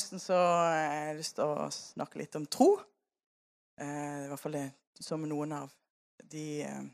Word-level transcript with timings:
høsten 0.00 0.22
så 0.22 0.36
har 0.36 0.78
jeg 0.80 1.16
lyst 1.18 1.36
til 1.36 1.50
å 1.50 1.66
snakke 1.74 2.22
litt 2.22 2.36
om 2.38 2.46
tro. 2.48 2.70
Eh, 3.80 4.24
I 4.24 4.30
hvert 4.30 4.40
fall 4.40 4.56
det 4.56 4.68
som 5.00 5.26
noen 5.28 5.52
av 5.52 5.68
de, 6.24 6.62
eh, 6.64 6.86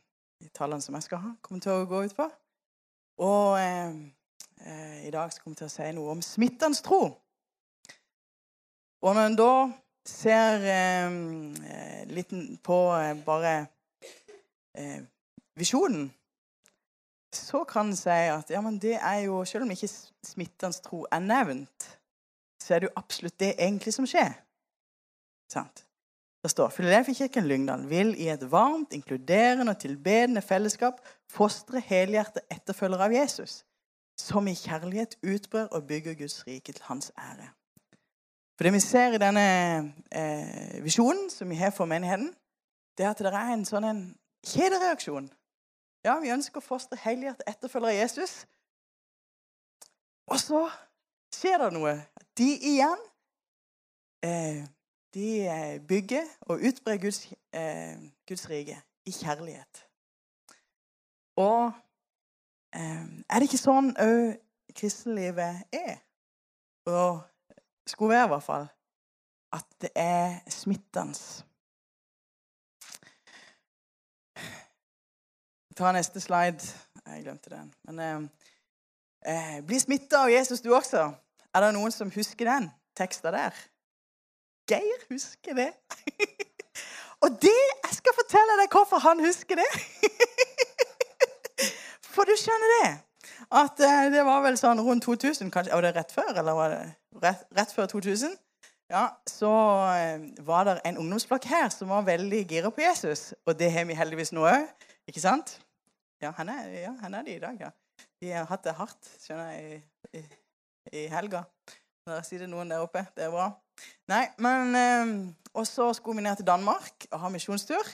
de 0.42 0.50
tallene 0.50 0.82
som 0.82 0.96
jeg 0.98 1.06
skal 1.06 1.22
ha, 1.22 1.30
kommer 1.40 1.62
til 1.62 1.77
å 1.77 1.86
gå 1.86 2.02
ut 2.02 2.16
på. 2.16 2.27
Og 3.22 3.58
eh, 3.60 3.95
eh, 4.66 5.06
i 5.06 5.12
dag 5.14 5.30
skal 5.30 5.52
jeg 5.52 5.60
til 5.60 5.68
å 5.68 5.74
si 5.77 5.86
noe 5.95 6.16
om 6.16 6.24
smittens 6.24 6.82
tro. 6.82 7.00
Og 9.06 9.14
når 9.14 9.30
en 9.30 9.38
da 9.38 9.54
ser 10.06 10.66
eh, 10.66 12.10
litt 12.10 12.34
på 12.66 12.80
eh, 12.98 13.14
bare 13.23 13.59
visjonen 15.56 16.10
så 17.32 17.62
kan 17.64 17.88
en 17.88 17.96
si 17.96 18.10
at 18.10 18.50
ja, 18.52 18.60
men 18.60 18.77
det 18.80 18.98
er 18.98 19.23
jo, 19.24 19.38
selv 19.48 19.64
om 19.64 19.73
ikke 19.73 19.88
smittende 19.88 20.84
tro 20.84 21.06
er 21.12 21.23
nevnt, 21.24 21.86
så 22.66 22.75
er 22.75 22.83
det 22.83 22.88
jo 22.88 22.98
absolutt 22.98 23.38
det 23.38 23.52
egentlig 23.55 23.95
som 23.95 24.06
skjer. 24.11 24.34
Sant? 25.52 25.84
Det 26.43 26.51
står 26.51 26.70
Filadelfia-kirken 26.75 27.47
Lyngdal 27.47 27.87
vil 27.91 28.12
i 28.23 28.29
et 28.30 28.42
varmt, 28.51 28.92
inkluderende 28.95 29.73
og 29.73 29.79
tilbedende 29.83 30.42
fellesskap 30.42 31.01
fostre 31.30 31.80
helhjertet 31.83 32.42
etterfølgere 32.51 33.09
av 33.09 33.15
Jesus, 33.15 33.61
som 34.19 34.47
i 34.47 34.55
kjærlighet 34.55 35.16
utbrer 35.23 35.66
og 35.75 35.87
bygger 35.87 36.15
Guds 36.19 36.47
rike 36.47 36.73
til 36.73 36.84
hans 36.87 37.12
ære. 37.19 37.48
For 38.56 38.65
Det 38.65 38.73
vi 38.73 38.80
ser 38.80 39.14
i 39.14 39.20
denne 39.20 39.48
eh, 40.11 40.84
visjonen 40.84 41.30
som 41.30 41.51
vi 41.51 41.59
har 41.59 41.70
for 41.70 41.84
menigheten, 41.84 42.33
det 42.98 43.05
er 43.05 43.11
at 43.11 43.19
det 43.19 43.33
er 43.34 43.53
en 43.53 43.67
sånn 43.69 43.84
en 43.84 44.05
kjedereaksjon. 44.47 45.28
Ja, 46.06 46.19
vi 46.23 46.30
ønsker 46.33 46.62
å 46.62 46.64
fostre 46.64 46.98
helhjertet 47.03 47.48
etterfølgere 47.51 47.92
av 47.92 48.01
Jesus. 48.01 48.36
Og 50.30 50.39
så 50.41 50.62
skjer 51.34 51.58
det 51.62 51.72
noe. 51.74 51.94
De 52.36 52.48
igjen 52.70 53.02
eh, 54.24 54.64
de 55.14 55.46
eh, 55.48 55.80
bygger 55.88 56.24
og 56.41 56.60
utbrer 56.68 56.96
Guds, 56.96 57.33
eh, 57.52 57.96
Guds 58.28 58.50
rike 58.50 58.83
i 59.06 59.10
kjærlighet. 59.10 59.86
Og 61.36 61.72
er 62.77 63.41
det 63.41 63.46
ikke 63.46 63.60
sånn 63.60 63.94
òg 64.02 64.34
kristenlivet 64.77 65.62
er? 65.72 65.94
Og 66.91 67.22
skulle 67.88 68.12
være, 68.12 68.27
i 68.27 68.33
hvert 68.34 68.44
fall. 68.44 68.66
At 69.56 69.68
det 69.80 69.90
er 69.96 70.42
smittende. 70.52 71.16
Ta 75.77 75.92
neste 75.92 76.20
slide. 76.20 76.61
Jeg 77.06 77.22
glemte 77.24 77.50
den. 77.50 77.72
Men 77.88 78.28
eh, 79.27 79.60
Bli 79.66 79.78
smitta 79.82 80.24
av 80.24 80.30
Jesus, 80.32 80.62
du 80.64 80.72
også. 80.74 81.08
Er 81.55 81.64
det 81.64 81.72
noen 81.77 81.92
som 81.94 82.10
husker 82.12 82.48
den 82.48 82.70
teksten 82.96 83.34
der? 83.34 83.56
Geir 84.70 85.02
husker 85.10 85.56
det. 85.56 85.70
Og 87.24 87.33
det 87.42 87.55
Jeg 87.55 87.98
skal 87.98 88.16
fortelle 88.16 88.56
deg 88.60 88.72
hvorfor 88.72 89.00
han 89.02 89.22
husker 89.24 89.58
det. 89.60 89.68
For 92.16 92.28
du 92.28 92.33
skjønner 92.41 92.72
det 92.80 92.88
at 93.56 93.80
eh, 93.84 94.08
det 94.12 94.24
var 94.27 94.42
vel 94.44 94.56
sånn 94.58 94.80
rundt 94.83 95.05
2000 95.06 95.52
kanskje, 95.55 95.74
Var 95.74 95.84
det 95.84 95.94
rett 95.96 96.12
før, 96.12 96.33
eller 96.33 96.56
var 96.56 96.72
det 96.72 96.80
rett, 97.22 97.44
rett 97.56 97.72
før 97.77 97.86
2000? 97.92 98.34
Ja, 98.90 99.08
Så 99.27 99.50
eh, 99.94 100.27
var 100.46 100.64
det 100.66 100.80
en 100.84 100.98
ungdomsblokk 101.02 101.44
her 101.50 101.68
som 101.74 101.90
var 101.90 102.06
veldig 102.06 102.44
gira 102.48 102.70
på 102.70 102.83
Jesus. 102.83 103.34
Og 103.46 103.58
det 103.58 103.70
har 103.72 103.86
vi 103.86 103.98
heldigvis 103.98 104.33
nå 104.33 104.46
òg. 104.46 104.66
Ikke 105.06 105.22
sant? 105.22 105.58
Ja, 106.22 106.33
han 106.36 106.51
ja, 106.72 106.95
han 107.02 107.14
er 107.14 107.22
det 107.22 107.36
i 107.36 107.42
dag, 107.42 107.58
ja. 107.61 107.70
De 108.22 108.32
har 108.32 108.46
hatt 108.48 108.64
det 108.64 108.77
hardt, 108.78 109.08
skjønner 109.20 109.50
jeg, 109.52 109.80
i, 110.12 110.18
i, 110.18 110.22
i 111.02 111.06
helga. 111.12 111.44
Der 112.06 112.22
sitter 112.24 112.48
noen 112.48 112.70
der 112.70 112.84
oppe. 112.84 113.02
Det 113.16 113.27
er 113.27 113.32
bra. 113.34 113.50
Nei, 114.08 114.24
men 114.38 114.78
eh, 114.78 115.12
Og 115.56 115.66
så 115.68 115.90
skulle 115.96 116.20
vi 116.20 116.24
ned 116.24 116.38
til 116.38 116.46
Danmark 116.46 117.08
og 117.10 117.20
ha 117.20 117.30
misjonstur. 117.32 117.90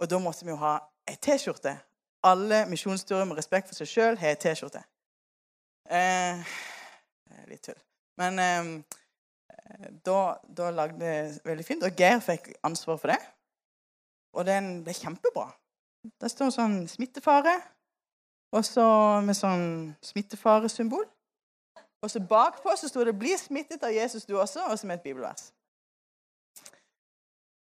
Og 0.00 0.08
da 0.08 0.20
måtte 0.22 0.46
vi 0.46 0.54
jo 0.54 0.60
ha 0.60 0.78
ei 1.08 1.16
T-skjorte. 1.20 1.74
Alle 2.24 2.62
misjonsturer 2.70 3.26
med 3.28 3.40
respekt 3.40 3.68
for 3.68 3.76
seg 3.76 3.90
sjøl 3.90 4.20
har 4.20 4.32
ei 4.32 4.38
T-skjorte. 4.40 4.80
Eh, 5.90 6.54
litt 7.50 7.64
tull. 7.66 7.80
Men 8.20 8.38
eh, 8.44 8.70
da, 10.06 10.20
da 10.46 10.70
lagde 10.72 11.00
det 11.02 11.44
veldig 11.44 11.66
fint. 11.66 11.84
Og 11.84 12.00
Geir 12.00 12.22
fikk 12.24 12.52
ansvar 12.66 13.00
for 13.02 13.12
det. 13.12 13.18
Og 14.38 14.46
den 14.46 14.78
ble 14.86 14.94
kjempebra. 14.94 15.48
Det 16.20 16.30
står 16.32 16.52
sånn 16.54 16.76
smittefare, 16.88 17.58
og 18.52 18.64
så 18.64 18.84
med 19.24 19.36
sånn 19.38 19.64
smittefaresymbol. 20.02 21.06
Og 22.00 22.10
så 22.10 22.20
bakpå 22.20 22.72
så 22.76 22.88
sto 22.88 23.04
det 23.04 23.18
'Bli 23.18 23.36
smittet 23.38 23.82
av 23.82 23.92
Jesus, 23.92 24.24
du 24.24 24.38
også', 24.38 24.70
og 24.70 24.78
så 24.78 24.86
med 24.86 24.94
et 24.94 25.02
bibelvers. 25.02 25.52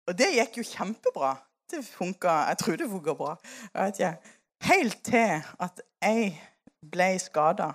Og 0.07 0.17
det 0.17 0.33
gikk 0.33 0.57
jo 0.57 0.63
kjempebra. 0.63 1.35
Det 1.71 1.85
funka 1.85 2.29
Jeg 2.29 2.57
tror 2.57 2.75
det 2.75 2.89
funka 2.89 3.13
bra. 3.13 3.35
Jeg 3.73 3.83
vet 3.83 3.99
ikke. 3.99 4.17
Helt 4.61 5.03
til 5.03 5.43
at 5.59 5.81
jeg 6.01 6.43
ble 6.91 7.19
skada 7.19 7.71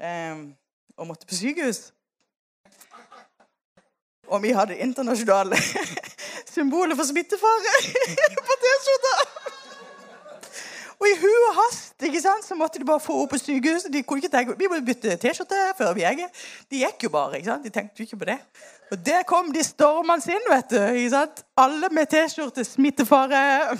eh, 0.00 0.36
og 0.96 1.06
måtte 1.06 1.26
på 1.26 1.34
sykehus. 1.34 1.92
Og 4.26 4.42
vi 4.42 4.50
hadde 4.50 4.78
internasjonale 4.78 5.56
symboler 6.54 6.96
for 6.96 7.04
smittefare 7.04 7.74
på 8.48 8.54
T-skjorta! 8.62 9.43
Og 11.00 11.06
i 11.08 11.14
hu 11.20 11.30
og 11.48 11.54
hast 11.58 12.02
ikke 12.06 12.20
sant, 12.22 12.44
så 12.46 12.54
måtte 12.58 12.78
de 12.78 12.86
bare 12.88 13.00
få 13.00 13.16
henne 13.18 13.28
på 13.32 13.38
sykehuset. 13.38 13.92
De 13.92 14.02
kunne 14.02 14.18
ikke 14.22 14.36
tenke, 14.36 14.58
Vi 14.58 14.66
må 14.70 14.80
bytte 14.86 15.16
T-skjorte 15.16 15.54
før 15.78 15.92
vi 15.96 16.00
gikk. 16.06 16.20
De 16.70 16.76
gikk 16.84 17.02
jo 17.06 17.10
bare. 17.14 17.36
ikke 17.38 17.50
sant? 17.50 17.64
De 17.64 17.70
tenkte 17.74 17.94
jo 17.98 18.02
ikke 18.08 18.16
på 18.22 18.28
det. 18.30 18.38
Og 18.92 19.06
der 19.06 19.22
kom 19.26 19.52
de 19.52 19.64
stormende 19.64 20.32
inn, 20.32 20.46
vet 20.50 20.70
du. 20.70 20.80
ikke 20.84 21.10
sant? 21.16 21.44
Alle 21.56 21.88
med 21.90 22.06
T-skjorte. 22.06 22.64
Smittefare. 22.64 23.42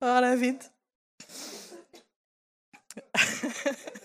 ja, 0.00 0.20
det 0.20 0.28
er 0.32 0.38
fint. 0.38 0.62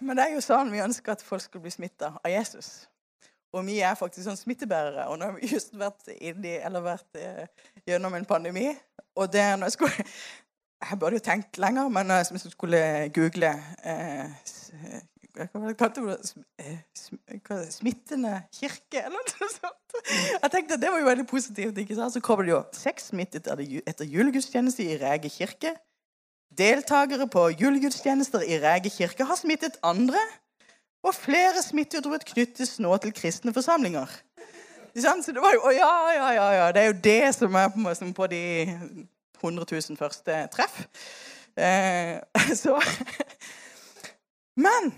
Men 0.00 0.16
det 0.16 0.24
er 0.24 0.34
jo 0.36 0.40
sånn 0.44 0.70
vi 0.72 0.80
ønsker 0.82 1.12
at 1.14 1.22
folk 1.26 1.42
skal 1.42 1.60
bli 1.62 1.70
smitta 1.72 2.08
av 2.18 2.30
Jesus. 2.30 2.91
Og 3.52 3.66
vi 3.66 3.80
er 3.84 3.98
faktisk 3.98 4.24
sånn 4.26 4.38
smittebærere. 4.38 5.08
Og 5.12 5.18
nå 5.20 5.28
har 5.28 5.36
vi 5.36 5.50
just 5.52 5.74
vært, 5.76 6.06
inni, 6.18 6.56
vært 6.84 7.20
eh, 7.20 7.46
gjennom 7.88 8.14
en 8.16 8.28
pandemi. 8.28 8.70
Og 9.16 9.28
det 9.32 9.44
når 9.58 9.70
jeg 9.70 9.78
skulle 9.78 10.06
Jeg 10.82 10.98
burde 10.98 11.14
jo 11.14 11.22
tenkt 11.22 11.58
lenger, 11.62 11.86
men 11.94 12.08
når 12.10 12.24
jeg 12.24 12.40
skulle 12.50 12.78
google 13.14 13.52
eh, 13.86 14.32
hva 15.32 15.70
kalte 15.78 16.02
det? 16.04 16.16
Eh, 16.60 16.80
smittende 17.72 18.34
kirke, 18.52 19.00
eller 19.00 19.22
noe 19.40 19.48
sånt. 19.52 19.94
Jeg 20.42 20.50
tenkte 20.52 20.80
Det 20.80 20.90
var 20.92 21.00
jo 21.00 21.08
veldig 21.08 21.26
positivt. 21.26 21.78
ikke 21.78 21.96
sant? 21.96 22.12
Så 22.12 22.20
kommer 22.20 22.44
det 22.44 22.52
jo 22.52 22.60
seks 22.76 23.08
smittet 23.12 23.48
etter 23.48 24.04
julegudstjeneste 24.04 24.84
i 24.84 24.98
Rege 25.00 25.30
kirke. 25.32 25.74
Deltakere 26.52 27.28
på 27.32 27.46
julegudstjenester 27.56 28.44
i 28.44 28.58
Rege 28.60 28.92
kirke 28.92 29.24
har 29.24 29.40
smittet 29.40 29.78
andre. 29.82 30.20
Og 31.02 31.14
flere 31.14 31.62
smitteutbrudd 31.64 32.24
knyttes 32.28 32.76
nå 32.82 32.96
til 33.02 33.14
kristne 33.16 33.54
forsamlinger. 33.54 34.10
Så 34.94 35.32
det 35.32 35.42
var 35.42 35.54
jo 35.56 35.70
ja, 35.72 35.94
ja, 36.14 36.28
ja, 36.36 36.48
ja. 36.52 36.72
Det 36.72 36.82
er 36.82 36.86
jo 36.86 36.98
det 37.04 37.34
som 37.34 37.54
er 37.54 37.68
på, 37.72 37.94
som 37.94 38.12
på 38.14 38.26
de 38.30 38.42
100 39.42 39.66
000 39.88 39.98
første 39.98 40.48
treff. 40.52 40.84
Eh, 41.56 42.20
så 42.62 42.80
Men 44.56 44.92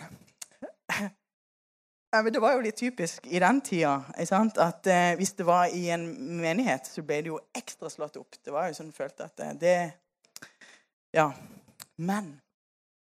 det 2.32 2.40
var 2.40 2.54
jo 2.54 2.62
litt 2.62 2.76
typisk 2.78 3.26
i 3.26 3.40
den 3.42 3.60
tida 3.64 3.96
at 4.14 4.86
eh, 4.86 5.16
hvis 5.18 5.32
det 5.38 5.46
var 5.46 5.66
i 5.74 5.88
en 5.90 6.06
menighet, 6.40 6.86
så 6.86 7.02
ble 7.02 7.22
det 7.22 7.32
jo 7.32 7.40
ekstra 7.56 7.90
slått 7.90 8.16
opp. 8.20 8.36
Det 8.44 8.52
var 8.54 8.68
jo 8.68 8.78
sånn 8.78 8.92
følte 8.94 9.24
at 9.24 9.40
eh, 9.40 9.54
det 9.58 9.78
Ja. 11.14 11.32
Men 11.96 12.40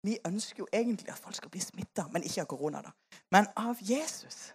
vi 0.03 0.17
ønsker 0.27 0.63
jo 0.63 0.69
egentlig 0.73 1.11
at 1.13 1.21
folk 1.21 1.37
skal 1.37 1.53
bli 1.53 1.61
smitta, 1.61 2.07
men 2.13 2.25
ikke 2.25 2.45
av 2.45 2.49
korona, 2.51 2.83
da. 2.85 2.93
Men 3.33 3.49
av 3.57 3.81
Jesus. 3.85 4.51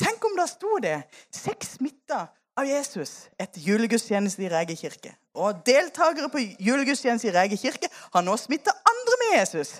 Tenk 0.00 0.24
om 0.24 0.36
det 0.38 0.48
sto 0.50 0.78
det 0.82 0.98
seks 1.34 1.76
smitta 1.78 2.26
av 2.58 2.68
Jesus 2.68 3.28
etter 3.40 3.62
julegudstjeneste 3.64 4.44
i 4.44 4.50
Rege 4.52 4.76
kirke. 4.76 5.14
Og 5.38 5.62
deltakere 5.66 6.28
på 6.32 6.42
julegudstjeneste 6.60 7.30
i 7.30 7.34
Rege 7.34 7.58
kirke 7.60 7.88
har 8.12 8.24
nå 8.26 8.36
smitta 8.40 8.74
andre 8.92 9.18
med 9.22 9.36
Jesus. 9.38 9.74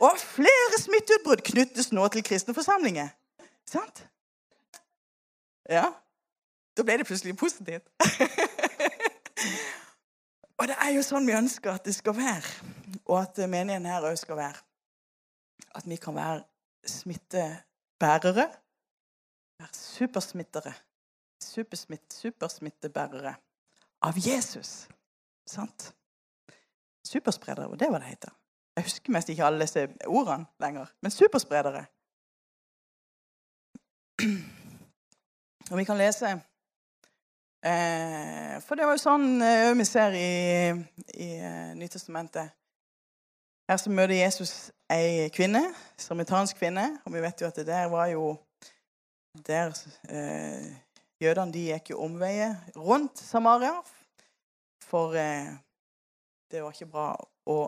Og 0.00 0.16
flere 0.18 0.80
smitteutbrudd 0.80 1.44
knyttes 1.52 1.92
nå 1.92 2.08
til 2.08 2.24
kristne 2.26 2.56
forsamlinger. 2.56 3.12
Sant? 3.68 4.06
Ja. 5.70 5.90
Da 6.76 6.86
ble 6.86 6.98
det 6.98 7.06
plutselig 7.06 7.36
positivt. 7.38 7.86
Og 10.60 10.68
det 10.68 10.76
er 10.76 10.92
jo 10.92 11.02
sånn 11.04 11.24
vi 11.24 11.32
ønsker 11.32 11.72
at 11.72 11.86
det 11.88 11.94
skal 11.96 12.12
være, 12.18 12.50
og 13.06 13.16
at 13.22 13.38
menigheten 13.48 13.88
her 13.88 14.04
òg 14.04 14.18
skal 14.20 14.36
være. 14.36 14.60
At 15.78 15.86
vi 15.88 15.96
kan 15.96 16.16
være 16.16 16.42
smittebærere. 16.84 18.44
Være 19.60 19.76
supersmittere. 19.76 20.74
Supersmitt, 21.40 22.12
supersmittebærere 22.12 23.32
av 24.04 24.18
Jesus. 24.20 24.88
Sant? 25.48 25.94
Superspredere, 27.08 27.70
og 27.70 27.80
det 27.80 27.88
var 27.88 28.04
det 28.04 28.12
heter. 28.12 28.36
Jeg 28.76 28.84
husker 28.84 29.12
mest 29.16 29.32
ikke 29.32 29.44
alle 29.44 29.64
disse 29.64 29.86
ordene 30.06 30.46
lenger. 30.60 30.92
Men 31.00 31.10
superspredere. 31.10 31.86
Og 35.70 35.78
vi 35.78 35.84
kan 35.88 35.96
lese 35.96 36.36
For 38.64 38.78
det 38.78 38.86
var 38.88 38.96
jo 38.96 39.02
sånn 39.02 39.42
eh, 39.44 39.70
vi 39.76 39.84
ser 39.84 40.14
i, 40.16 40.30
i 41.20 41.28
eh, 41.36 41.72
Nytestamentet. 41.76 42.54
Her 43.70 43.78
så 43.78 43.92
møter 43.92 44.16
Jesus 44.16 44.52
ei 44.90 45.28
kvinne, 45.30 45.60
samaritansk 46.00 46.56
kvinne. 46.58 46.86
Og 47.04 47.12
vi 47.14 47.20
vet 47.22 47.42
jo 47.42 47.50
at 47.50 47.58
det 47.60 47.68
der 47.68 47.90
var 47.92 48.08
jo 48.10 48.36
Der 49.46 49.70
eh, 50.10 50.72
Jødene 51.20 51.52
de 51.52 51.66
gikk 51.68 51.90
jo 51.92 52.00
omveier 52.02 52.56
rundt 52.76 53.18
Samaria. 53.18 53.76
For 54.88 55.14
eh, 55.14 55.52
det 56.50 56.64
var 56.64 56.72
ikke 56.74 56.90
bra 56.90 57.12
å 57.46 57.58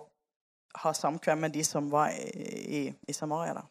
ha 0.82 0.92
samkvem 0.96 1.44
med 1.44 1.52
de 1.54 1.62
som 1.64 1.90
var 1.92 2.10
i, 2.10 2.48
i, 2.80 2.82
i 3.08 3.12
Samaria. 3.12 3.54
da. 3.60 3.62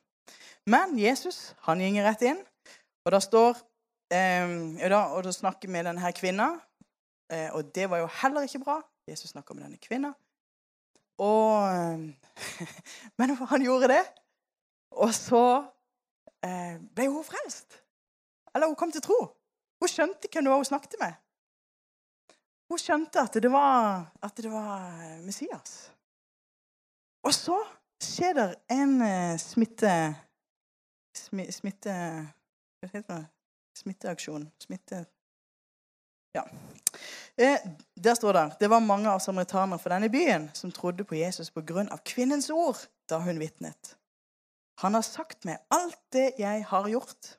Men 0.70 0.96
Jesus 1.00 1.56
han 1.66 1.82
gikk 1.82 2.00
rett 2.06 2.22
inn, 2.30 2.40
og 3.06 3.12
det 3.12 3.24
står 3.26 3.58
eh, 4.12 4.90
da, 4.90 5.02
Og 5.16 5.24
da 5.24 5.32
snakker 5.32 5.72
med 5.72 5.88
denne 5.88 6.12
kvinna, 6.14 6.54
eh, 7.32 7.50
og 7.56 7.72
det 7.76 7.90
var 7.90 8.04
jo 8.04 8.10
heller 8.22 8.48
ikke 8.48 8.64
bra. 8.64 8.82
Jesus 9.08 9.34
snakker 9.34 9.56
med 9.56 9.66
denne 9.66 9.82
kvinna. 9.82 10.14
Og 11.22 12.00
Men 13.18 13.36
han 13.36 13.62
gjorde 13.64 13.92
det. 13.94 14.04
Og 14.92 15.14
så 15.16 15.44
eh, 16.44 16.78
ble 16.96 17.08
hun 17.08 17.24
frelst. 17.24 17.82
Eller 18.56 18.68
hun 18.68 18.76
kom 18.76 18.92
til 18.92 19.04
tro. 19.04 19.20
Hun 19.82 19.90
skjønte 19.90 20.30
hvem 20.30 20.46
det 20.46 20.52
var 20.52 20.62
hun 20.62 20.68
snakket 20.68 20.98
med. 21.02 21.14
Hun 22.72 22.80
skjønte 22.80 23.20
at 23.20 23.34
det 23.44 23.52
var, 23.52 24.12
at 24.24 24.38
det 24.38 24.52
var 24.52 25.22
Messias. 25.26 25.92
Og 27.24 27.34
så 27.36 27.58
skjer 28.02 28.38
det 28.38 28.50
en 28.72 29.00
uh, 29.02 29.38
smitte... 29.40 29.94
Smi, 31.12 31.44
smitte 31.52 31.92
Hva 31.92 32.88
heter 32.94 33.18
det? 33.18 33.26
Smitteaksjon. 33.82 34.50
Smitte... 34.62 35.06
Ja. 36.34 36.46
Eh, 37.36 37.60
der 38.04 38.14
står 38.16 38.34
det 38.34 38.44
det 38.60 38.70
var 38.70 38.80
mange 38.80 39.10
av 39.12 39.20
samaritanere 39.20 39.80
fra 39.80 39.96
denne 39.96 40.10
byen 40.10 40.50
som 40.56 40.72
trodde 40.72 41.04
på 41.04 41.16
Jesus 41.16 41.52
pga. 41.52 41.98
kvinnens 42.06 42.50
ord 42.50 42.88
da 43.10 43.20
hun 43.20 43.40
vitnet. 43.40 43.98
Han 44.80 44.94
har 44.94 45.02
sagt 45.02 45.46
meg 45.46 45.60
alt 45.70 46.00
det 46.14 46.34
jeg 46.40 46.66
har 46.68 46.88
gjort. 46.90 47.38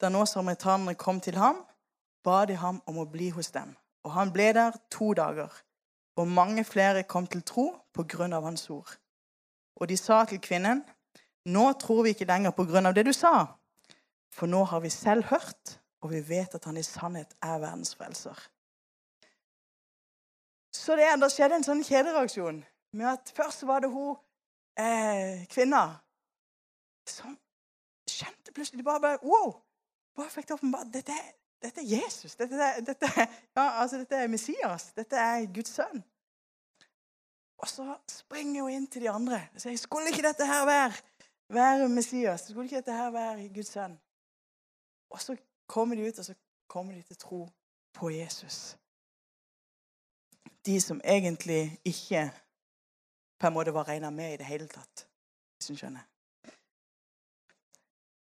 Da 0.00 0.08
nå 0.08 0.24
samaritanerne 0.26 0.94
kom 0.94 1.20
til 1.20 1.36
ham, 1.36 1.64
ba 2.24 2.44
de 2.46 2.56
ham 2.56 2.80
om 2.86 2.98
å 2.98 3.04
bli 3.04 3.30
hos 3.30 3.50
dem. 3.50 3.76
Og 4.04 4.12
han 4.12 4.32
ble 4.32 4.52
der 4.52 4.72
to 4.90 5.12
dager. 5.14 5.52
Og 6.16 6.28
mange 6.28 6.64
flere 6.64 7.02
kom 7.02 7.26
til 7.26 7.42
tro 7.42 7.74
på 7.92 8.04
grunn 8.08 8.32
av 8.32 8.44
hans 8.44 8.70
ord. 8.70 8.96
Og 9.76 9.88
de 9.88 9.96
sa 9.96 10.24
til 10.24 10.40
kvinnen, 10.40 10.84
'Nå 11.44 11.72
tror 11.72 12.02
vi 12.02 12.08
ikke 12.08 12.24
lenger 12.24 12.50
på 12.50 12.64
grunn 12.64 12.86
av 12.86 12.94
det 12.94 13.06
du 13.06 13.12
sa.' 13.12 13.59
'For 14.30 14.46
nå 14.46 14.64
har 14.64 14.80
vi 14.80 14.90
selv 14.90 15.24
hørt, 15.24 15.80
og 16.00 16.10
vi 16.10 16.20
vet 16.28 16.54
at 16.54 16.64
han 16.64 16.76
i 16.76 16.82
sannhet 16.82 17.34
er 17.42 17.58
verdens 17.58 17.94
frelser.' 17.94 18.48
Så 20.72 20.96
det, 20.96 21.08
det 21.22 21.32
skjedde 21.32 21.58
en 21.58 21.66
sånn 21.66 21.82
kjedereaksjon 21.84 22.62
med 22.94 23.06
at 23.10 23.32
først 23.36 23.66
var 23.66 23.82
det 23.82 23.90
hun 23.90 24.14
eh, 24.78 25.42
kvinna 25.50 25.82
som 27.10 27.34
skjønte 28.10 28.54
plutselig 28.54 28.84
bare, 28.86 29.00
bare 29.00 29.18
Wow! 29.22 29.58
Bare 30.16 30.30
fikk 30.30 30.48
det 30.48 30.54
åpenbart 30.54 30.90
dette, 30.92 31.16
dette 31.62 31.82
er 31.82 31.90
Jesus. 32.02 32.34
Dette, 32.36 32.70
dette, 32.86 33.10
ja, 33.56 33.66
altså, 33.82 34.00
dette 34.00 34.16
er 34.16 34.28
Messias. 34.28 34.90
Dette 34.96 35.16
er 35.16 35.46
Guds 35.54 35.74
sønn. 35.78 36.02
Og 37.60 37.68
så 37.68 37.86
springer 38.10 38.64
hun 38.64 38.74
inn 38.74 38.86
til 38.90 39.04
de 39.04 39.10
andre 39.12 39.42
og 39.54 39.60
sier 39.60 39.76
skulle 39.78 40.08
ikke 40.08 40.24
dette 40.24 40.46
her 40.48 40.64
være, 40.66 40.94
være 41.52 41.88
Messias? 41.92 42.46
Skulle 42.48 42.70
ikke 42.70 42.80
dette 42.80 42.96
her 42.96 43.10
være 43.14 43.50
Guds 43.54 43.74
sønn? 43.76 43.98
Og 45.10 45.20
så 45.20 45.36
kommer 45.66 45.96
de 45.96 46.08
ut, 46.08 46.18
og 46.18 46.24
så 46.24 46.34
kommer 46.68 46.94
de 46.94 47.02
til 47.02 47.16
tro 47.16 47.48
på 47.94 48.10
Jesus. 48.10 48.76
De 50.66 50.80
som 50.80 51.00
egentlig 51.04 51.80
ikke 51.84 52.30
på 53.40 53.46
en 53.46 53.52
måte 53.52 53.74
var 53.74 53.88
regna 53.88 54.10
med 54.10 54.34
i 54.34 54.36
det 54.36 54.46
hele 54.46 54.66
tatt, 54.68 55.06
hvis 55.56 55.66
du 55.66 55.76
skjønner. 55.76 56.06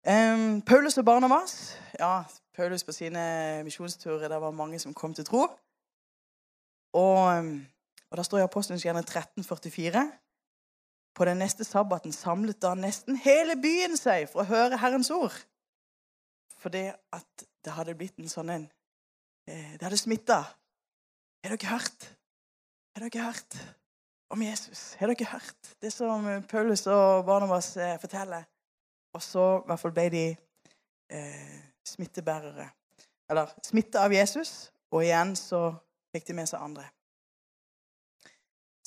Um, 0.08 0.62
Paulus 0.62 0.98
og 0.98 1.06
Barnabas 1.06 1.80
ja, 2.00 2.24
Paulus 2.56 2.84
på 2.84 2.92
sine 2.92 3.64
misjonsturer 3.64 4.28
det 4.28 4.42
var 4.42 4.52
mange 4.52 4.80
som 4.80 4.94
kom 4.94 5.14
til 5.14 5.26
tro. 5.26 5.48
Og 6.94 7.44
og 8.10 8.18
Da 8.18 8.24
står 8.24 8.38
i 8.38 8.42
Apostelens 8.42 8.84
gjerne 8.84 9.00
1344. 9.00 10.12
På 11.16 11.26
den 11.26 11.38
neste 11.38 11.64
sabbaten 11.64 12.12
samlet 12.12 12.62
da 12.62 12.74
nesten 12.74 13.18
hele 13.18 13.58
byen 13.62 13.98
seg 13.98 14.30
for 14.30 14.44
å 14.44 14.50
høre 14.52 14.78
Herrens 14.78 15.10
ord. 15.12 15.34
Fordi 16.58 16.88
at 16.90 17.48
det 17.66 17.74
hadde 17.76 17.96
blitt 17.98 18.18
en 18.22 18.32
sånn 18.32 18.50
en 18.54 18.68
eh, 19.48 19.76
Det 19.78 19.86
hadde 19.86 20.00
smitta. 20.00 20.40
Har 21.44 21.54
dere 21.54 21.72
hørt? 21.72 22.08
Har 22.96 23.06
dere 23.06 23.28
hørt 23.28 23.58
om 24.34 24.42
Jesus? 24.42 24.96
Har 25.00 25.12
dere 25.12 25.30
hørt 25.32 25.74
det 25.82 25.94
som 25.94 26.26
Paulus 26.50 26.88
og 26.92 27.26
Barnabas 27.28 27.76
eh, 27.78 27.96
forteller? 28.02 28.48
Og 29.16 29.24
så 29.24 29.46
i 29.62 29.68
hvert 29.70 29.82
fall 29.82 29.96
ble 29.96 30.10
de 30.14 30.26
eh, 31.14 31.58
smittebærere. 31.88 32.68
Eller 33.30 33.54
smitta 33.64 34.04
av 34.06 34.14
Jesus, 34.14 34.70
og 34.92 35.04
igjen 35.04 35.36
så 35.36 35.62
fikk 36.16 36.30
de 36.30 36.36
med 36.38 36.50
seg 36.50 36.64
andre. 36.64 36.86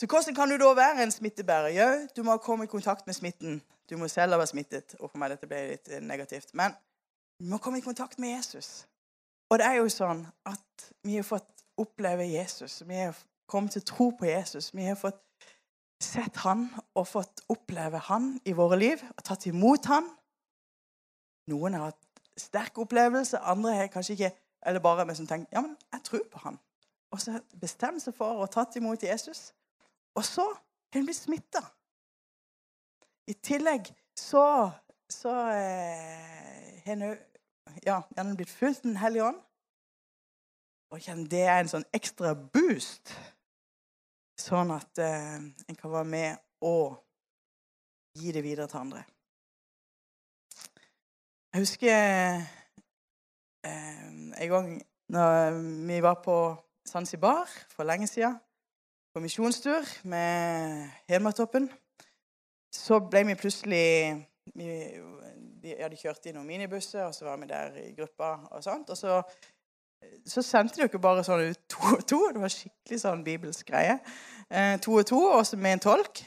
Så 0.01 0.09
hvordan 0.09 0.35
kan 0.35 0.49
du 0.49 0.57
da 0.57 0.71
være 0.73 1.03
en 1.05 1.13
smittebærer? 1.13 1.75
Jo, 1.77 1.89
du 2.17 2.23
må 2.25 2.39
komme 2.41 2.65
i 2.65 2.71
kontakt 2.73 3.07
med 3.07 3.15
smitten. 3.15 3.59
Du 3.91 3.99
må 4.01 4.09
selv 4.09 4.33
ha 4.33 4.39
vært 4.41 4.55
smittet. 4.55 4.95
Og 5.01 5.11
for 5.11 5.21
meg 5.21 5.35
dette 5.35 5.49
ble 5.51 5.59
litt 5.75 5.91
eh, 5.93 6.01
negativt. 6.01 6.55
Men 6.57 6.73
du 7.41 7.49
må 7.49 7.59
komme 7.59 7.79
i 7.81 7.85
kontakt 7.85 8.19
med 8.19 8.35
Jesus. 8.37 8.87
Og 9.51 9.59
det 9.59 9.67
er 9.67 9.79
jo 9.81 9.89
sånn 9.89 10.27
at 10.47 10.91
vi 11.03 11.17
har 11.17 11.25
fått 11.25 11.65
oppleve 11.81 12.27
Jesus. 12.29 12.83
Vi 12.87 12.99
har 13.01 13.17
kommet 13.49 13.73
til 13.75 13.85
tro 13.89 14.11
på 14.19 14.29
Jesus. 14.29 14.71
Vi 14.77 14.85
har 14.85 14.99
fått 15.01 15.23
sett 16.01 16.37
han 16.45 16.67
og 16.95 17.09
fått 17.09 17.43
oppleve 17.49 17.99
han 18.11 18.35
i 18.45 18.53
våre 18.57 18.77
liv. 18.79 19.01
Og 19.17 19.25
tatt 19.25 19.49
imot 19.49 19.89
han. 19.89 20.11
Noen 21.51 21.79
har 21.79 21.89
hatt 21.89 22.23
sterk 22.39 22.79
opplevelse, 22.81 23.41
andre 23.41 23.75
har 23.75 23.93
kanskje 23.93 24.17
ikke 24.19 24.37
Eller 24.67 24.81
bare 24.81 25.07
med 25.09 25.17
som 25.17 25.27
tenker 25.27 25.49
ja, 25.57 25.61
men 25.65 25.77
jeg 25.93 26.03
tror 26.05 26.25
på 26.33 26.39
han. 26.43 26.59
Og 27.17 27.21
så 27.21 27.39
bestemt 27.61 28.03
seg 28.03 28.13
for 28.13 28.43
å 28.43 28.49
tatt 28.53 28.77
imot 28.77 29.03
Jesus. 29.03 29.55
Og 30.13 30.25
så 30.25 30.45
kan 30.93 31.01
en 31.01 31.07
bli 31.09 31.15
smitta. 31.17 31.63
I 33.25 33.39
tillegg 33.41 33.89
så, 34.13 34.69
så 35.09 35.33
eh, 35.49 36.85
har 36.85 37.01
hun 37.01 37.17
ja, 37.87 38.01
gjerne 38.17 38.37
blitt 38.37 38.51
fulgt 38.51 38.83
Den 38.83 38.97
hellige 38.97 39.29
ånd. 39.29 39.41
Og 40.91 41.01
det 41.31 41.45
er 41.47 41.61
en 41.61 41.71
sånn 41.71 41.87
ekstra 41.95 42.33
boost, 42.35 43.13
sånn 44.41 44.73
at 44.75 44.99
eh, 44.99 45.39
en 45.39 45.79
kan 45.79 45.93
være 45.93 46.09
med 46.11 46.41
og 46.67 46.99
gi 48.19 48.33
det 48.35 48.43
videre 48.43 48.67
til 48.67 48.81
andre. 48.81 49.05
Jeg 51.55 51.63
husker 51.63 51.95
eh, 53.67 54.09
en 54.43 54.51
gang 54.51 54.73
når 55.11 55.61
vi 55.87 56.03
var 56.03 56.19
på 56.25 56.37
Zanzibar 56.89 57.47
for 57.71 57.87
lenge 57.87 58.07
siden 58.11 58.39
på 59.15 59.21
misjonstur 59.21 59.87
med 60.07 60.91
Hedmarktoppen. 61.11 61.71
Så 62.73 63.01
ble 63.11 63.25
vi 63.27 63.35
plutselig 63.35 63.87
vi, 64.55 64.69
De 65.61 65.77
hadde 65.77 65.99
kjørt 66.01 66.27
i 66.27 66.35
noen 66.35 66.49
minibusser, 66.49 67.05
og 67.07 67.15
så 67.15 67.27
var 67.29 67.41
vi 67.41 67.49
der 67.51 67.79
i 67.83 67.93
gruppa. 67.97 68.33
Og 68.51 68.65
sånt, 68.65 68.91
og 68.91 68.99
så, 68.99 69.21
så 70.27 70.45
sendte 70.47 70.77
de 70.77 70.85
jo 70.85 70.91
ikke 70.91 71.03
bare 71.03 71.25
sånn 71.27 71.51
ut 71.51 71.63
to 71.71 71.85
og 71.93 72.05
to. 72.09 72.21
Det 72.33 72.43
var 72.43 72.55
skikkelig 72.55 73.01
sånn 73.03 73.25
bibelsk 73.27 73.71
greie. 73.71 73.99
Eh, 74.49 74.77
to 74.85 74.97
og 74.97 75.07
to, 75.11 75.21
og 75.37 75.45
så 75.47 75.61
med 75.61 75.79
en 75.79 75.85
tolk. 75.91 76.23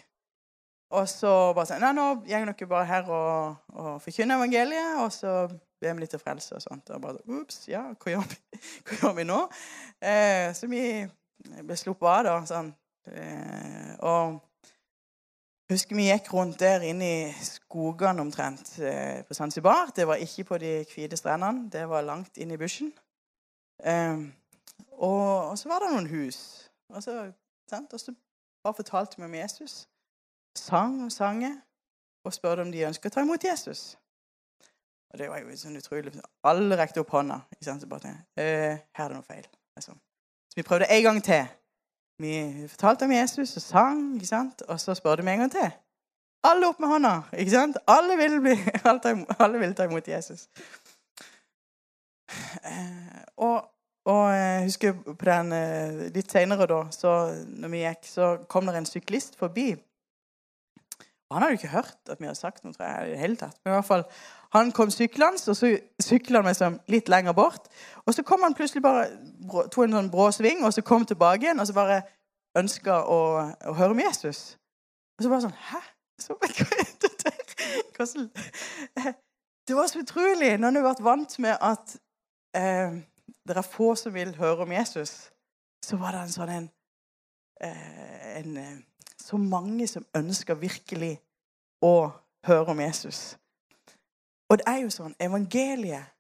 Og 0.94 1.10
så 1.10 1.30
bare 1.58 1.72
sånn 1.72 1.82
Nei, 1.82 1.94
nå 1.98 2.08
går 2.22 2.52
dere 2.52 2.70
bare 2.70 2.90
her 2.90 3.10
og, 3.10 3.62
og 3.74 3.94
forkynner 4.04 4.38
evangeliet, 4.38 5.00
og 5.02 5.10
så 5.16 5.34
ber 5.82 5.98
vi 5.98 6.06
litt 6.06 6.14
til 6.14 6.22
frelse 6.22 6.60
og 6.60 6.64
sånt. 6.64 6.94
Og 6.94 7.02
bare 7.04 7.24
Ops, 7.40 7.64
ja, 7.72 7.88
hva 7.98 8.16
gjør 8.16 8.30
vi, 8.30 8.40
hva 8.86 9.00
gjør 9.02 9.18
vi 9.18 9.28
nå? 9.28 9.42
Eh, 9.98 10.50
så 10.56 10.70
vi 10.70 10.84
ble 11.64 11.78
sluppet 11.80 12.10
av, 12.12 12.24
da. 12.30 12.36
Sånn. 12.50 12.74
Eh, 13.10 13.94
og 14.06 14.38
jeg 15.74 15.80
husker 15.80 15.96
vi 15.98 16.04
gikk 16.06 16.28
rundt 16.34 16.60
der 16.62 16.84
inne 16.86 17.06
i 17.10 17.22
skogene 17.42 18.22
omtrent 18.22 18.76
eh, 18.78 19.24
på 19.26 19.34
Zanzibar. 19.34 19.90
Det 19.96 20.06
var 20.08 20.22
ikke 20.22 20.44
på 20.44 20.58
de 20.62 20.86
hvite 20.86 21.18
strendene. 21.18 21.66
Det 21.74 21.88
var 21.90 22.06
langt 22.06 22.38
inn 22.38 22.52
i 22.54 22.58
bushen. 22.62 22.92
Eh, 23.82 24.20
og, 24.92 25.58
så 25.58 25.72
var 25.72 25.82
det 25.82 25.90
noen 25.96 26.10
hus. 26.12 26.70
Og 26.94 27.02
så, 27.04 27.16
og 27.72 28.00
så 28.00 28.14
bare 28.64 28.78
fortalte 28.78 29.18
vi 29.18 29.26
om 29.26 29.34
Jesus. 29.34 29.88
Sang 30.56 31.02
og 31.06 31.12
sange. 31.12 31.50
Og 32.24 32.38
spurte 32.38 32.62
om 32.62 32.72
de 32.72 32.86
ønsket 32.86 33.10
å 33.10 33.16
ta 33.18 33.26
imot 33.26 33.50
Jesus. 33.50 33.98
Og 35.10 35.20
det 35.20 35.32
var 35.32 35.42
jo 35.42 35.58
sånn 35.58 35.82
utrolig 35.82 36.14
Alle 36.46 36.78
rekte 36.78 37.02
opp 37.02 37.18
hånda. 37.18 37.40
Ikke 37.58 37.66
sant? 37.66 37.82
Så 37.82 37.90
bare, 37.90 38.14
eh, 38.38 38.78
her 38.94 39.08
er 39.08 39.10
det 39.10 39.18
noe 39.18 39.26
feil. 39.26 39.50
Liksom. 39.74 39.98
Så 40.54 40.62
vi 40.62 40.70
prøvde 40.70 40.92
en 40.94 41.04
gang 41.10 41.24
til. 41.26 41.50
Vi 42.24 42.68
fortalte 42.72 43.08
om 43.08 43.14
Jesus 43.14 43.58
og 43.60 43.66
sang, 43.66 44.04
ikke 44.18 44.30
sant? 44.30 44.64
og 44.68 44.80
så 44.82 44.96
spør 44.98 45.20
du 45.20 45.28
meg 45.28 45.38
en 45.38 45.46
gang 45.46 45.54
til. 45.54 45.70
Alle 46.44 46.68
opp 46.68 46.82
med 46.84 46.92
hånda! 46.92 47.14
ikke 47.40 47.54
sant? 47.54 47.78
Alle 47.88 48.18
vil, 48.20 48.40
bli, 48.44 48.56
alle 49.44 49.62
vil 49.62 49.76
ta 49.78 49.88
imot 49.88 50.08
Jesus. 50.08 50.48
Eh, 52.64 53.22
og, 53.38 53.70
og 54.10 54.24
jeg 54.34 54.68
husker 54.68 55.00
på 55.06 55.30
den 55.30 55.56
eh, 55.56 56.04
litt 56.16 56.32
seinere, 56.32 56.68
da, 56.68 56.82
så 56.92 57.16
når 57.48 57.74
vi 57.74 57.84
gikk, 57.86 58.08
så 58.10 58.36
kom 58.52 58.68
det 58.68 58.76
en 58.80 58.90
syklist 58.90 59.38
forbi. 59.40 59.72
Og 61.30 61.38
han 61.38 61.46
hadde 61.46 61.56
jo 61.56 61.62
ikke 61.62 61.76
hørt 61.78 62.12
at 62.14 62.20
vi 62.20 62.28
hadde 62.28 62.38
sagt 62.38 62.66
noe, 62.66 62.76
tror 62.76 62.90
jeg, 62.90 63.08
i 63.08 63.14
det 63.16 63.22
hele 63.24 63.40
tatt. 63.40 63.56
Men 63.64 63.72
i 63.72 63.78
hvert 63.78 63.88
fall, 63.90 64.04
han 64.54 64.72
kom 64.72 64.92
syklende, 64.94 65.42
og 65.50 65.56
så 65.58 65.72
sykla 66.02 66.44
han 66.46 66.56
sånn 66.56 66.76
litt 66.92 67.10
lenger 67.10 67.34
bort. 67.34 67.70
Og 68.06 68.14
så 68.14 68.24
kom 68.24 68.44
han 68.46 68.54
plutselig 68.54 68.84
bare, 68.86 69.08
tok 69.50 69.88
en 69.88 69.98
sånn 69.98 70.12
brå 70.14 70.28
sving, 70.36 70.62
og 70.66 70.74
så 70.76 70.84
kom 70.86 71.06
tilbake 71.10 71.48
igjen 71.48 71.62
og 71.62 71.68
så 71.68 71.74
bare 71.74 72.02
ønska 72.60 73.00
å, 73.10 73.20
å, 73.50 73.74
høre 73.74 73.96
om 73.96 74.04
Jesus. 74.04 74.54
Og 75.18 75.26
så 75.26 75.32
bare 75.32 75.46
sånn 75.48 75.60
Hæ? 75.72 75.82
Så, 76.22 76.38
det 79.68 79.76
var 79.76 79.88
så 79.90 80.00
utrolig 80.04 80.52
når 80.60 80.68
en 80.70 80.78
har 80.78 80.86
vært 80.86 81.04
vant 81.04 81.34
med 81.42 81.58
at 81.58 81.96
eh, 82.56 83.00
det 83.48 83.58
er 83.58 83.66
få 83.66 83.96
som 83.98 84.14
vil 84.14 84.36
høre 84.38 84.68
om 84.68 84.72
Jesus, 84.72 85.32
så 85.84 85.98
var 86.00 86.14
det 86.14 86.22
en 86.24 86.36
sånn 86.36 86.54
en, 86.54 86.68
eh, 87.66 88.28
en 88.40 88.58
eh, 88.58 88.82
Så 89.24 89.38
mange 89.40 89.88
som 89.88 90.06
ønsker 90.16 90.60
virkelig 90.60 91.16
å 91.82 92.12
høre 92.46 92.74
om 92.74 92.80
Jesus. 92.84 93.38
Og 94.54 94.60
det 94.60 94.68
er 94.70 94.84
jo 94.84 94.90
sånn 94.94 95.16
Evangeliet, 95.18 96.12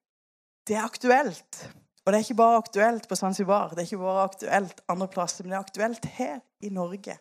det 0.65 0.73
er 0.73 0.87
aktuelt. 0.87 1.57
Og 2.01 2.09
det 2.09 2.17
er 2.17 2.23
ikke 2.25 2.39
bare 2.39 2.61
aktuelt 2.63 3.03
på 3.05 3.15
Zanzibar, 3.15 3.75
det 3.75 3.83
er 3.83 3.85
ikke 3.91 3.99
bare 4.01 4.23
aktuelt 4.25 4.79
andre 4.89 5.07
plasser, 5.13 5.45
men 5.45 5.53
det 5.53 5.57
er 5.59 5.65
aktuelt 5.67 6.07
her 6.15 6.39
i 6.65 6.71
Norge. 6.73 7.13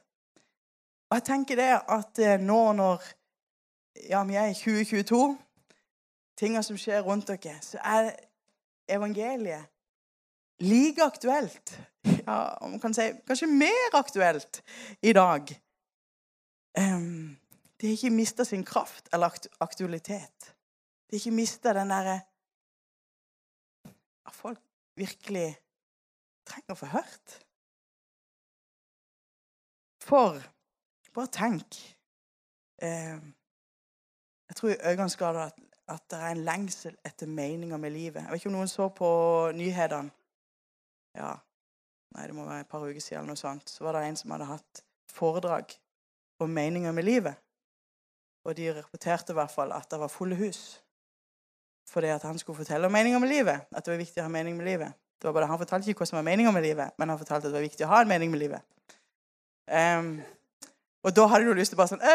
Og 1.10 1.18
jeg 1.18 1.24
tenker 1.26 1.60
det 1.60 1.68
at 1.76 2.20
eh, 2.24 2.40
nå 2.40 2.60
når 2.78 3.04
ja, 4.08 4.22
vi 4.24 4.38
er 4.40 4.54
i 4.54 4.56
2022, 4.56 5.18
tingene 6.40 6.62
som 6.64 6.80
skjer 6.80 7.04
rundt 7.04 7.28
dere, 7.28 7.58
så 7.60 7.82
er 7.84 8.08
evangeliet 8.96 9.68
like 10.64 11.04
aktuelt, 11.04 11.74
ja, 12.24 12.38
man 12.62 12.80
kan 12.80 12.96
si 12.96 13.10
kanskje 13.28 13.50
mer 13.52 14.00
aktuelt 14.00 14.62
i 15.04 15.12
dag. 15.12 15.52
Um, 16.80 17.36
det 17.76 17.90
har 17.90 18.00
ikke 18.00 18.16
mista 18.16 18.48
sin 18.48 18.64
kraft 18.64 19.12
eller 19.12 19.36
aktualitet. 19.60 20.51
De 21.12 21.20
ikke 21.20 21.34
mister 21.36 21.76
den 21.76 21.92
derre 21.92 22.22
At 24.24 24.34
folk 24.34 24.60
virkelig 24.96 25.50
trenger 26.48 26.72
å 26.72 26.78
få 26.78 26.88
hørt. 26.92 27.34
For 30.02 30.40
bare 31.12 31.28
tenk 31.28 31.76
eh, 32.80 33.20
Jeg 34.48 34.56
tror 34.56 34.72
i 34.72 34.80
øyegangsgrad 34.88 35.40
at 35.42 35.60
at 35.92 36.10
det 36.10 36.18
er 36.18 36.32
en 36.32 36.44
lengsel 36.46 36.96
etter 37.04 37.26
meninger 37.26 37.76
med 37.76 37.90
livet. 37.90 38.22
Jeg 38.22 38.30
vet 38.30 38.40
ikke 38.40 38.50
om 38.52 38.56
noen 38.56 38.70
så 38.70 38.88
på 38.94 39.08
nyhetene. 39.56 40.12
Ja, 41.16 41.32
nei, 42.14 42.26
det 42.28 42.36
må 42.36 42.46
være 42.46 42.64
et 42.64 42.70
par 42.70 42.84
uker 42.86 43.00
siden, 43.00 43.22
eller 43.22 43.34
noe 43.34 43.40
sånt. 43.40 43.68
Så 43.68 43.84
var 43.84 43.98
det 43.98 44.06
en 44.06 44.16
som 44.16 44.32
hadde 44.32 44.48
hatt 44.48 44.84
foredrag 45.12 45.74
om 46.40 46.54
meninger 46.54 46.94
med 46.96 47.04
livet. 47.04 47.42
Og 48.46 48.56
de 48.58 48.70
rapporterte 48.74 49.34
i 49.34 49.38
hvert 49.38 49.52
fall 49.52 49.74
at 49.76 49.90
det 49.90 50.00
var 50.00 50.10
fulle 50.10 50.38
hus. 50.38 50.81
Fordi 51.90 52.12
at 52.14 52.22
han 52.22 52.38
skulle 52.38 52.56
fortelle 52.56 52.86
om 52.86 52.92
meninga 52.92 53.18
med 53.18 53.32
livet. 53.32 53.66
At 53.72 53.84
det 53.84 53.94
var 53.94 54.02
viktig 54.02 54.22
å 54.22 54.26
ha 54.26 54.32
mening 54.32 54.56
med 54.56 54.66
livet. 54.66 54.92
Det 55.22 55.28
var 55.28 55.32
bare, 55.32 55.46
Han 55.46 55.58
fortalte 55.58 55.90
ikke 55.90 55.98
hva 56.02 56.06
som 56.10 56.18
var 56.18 56.26
meninga 56.26 56.50
med 56.50 56.62
livet, 56.62 56.90
men 56.98 57.08
han 57.08 57.18
fortalte 57.18 57.46
at 57.46 57.52
det 57.52 57.58
var 57.58 57.68
viktig 57.68 57.84
å 57.86 57.92
ha 57.92 58.00
en 58.02 58.10
mening 58.10 58.30
med 58.30 58.40
livet. 58.42 58.60
Um, 59.70 60.22
og 61.02 61.14
da 61.14 61.26
hadde 61.30 61.46
du 61.46 61.54
lyst 61.54 61.70
til 61.70 61.78
bare 61.78 61.92
sånn 61.92 62.02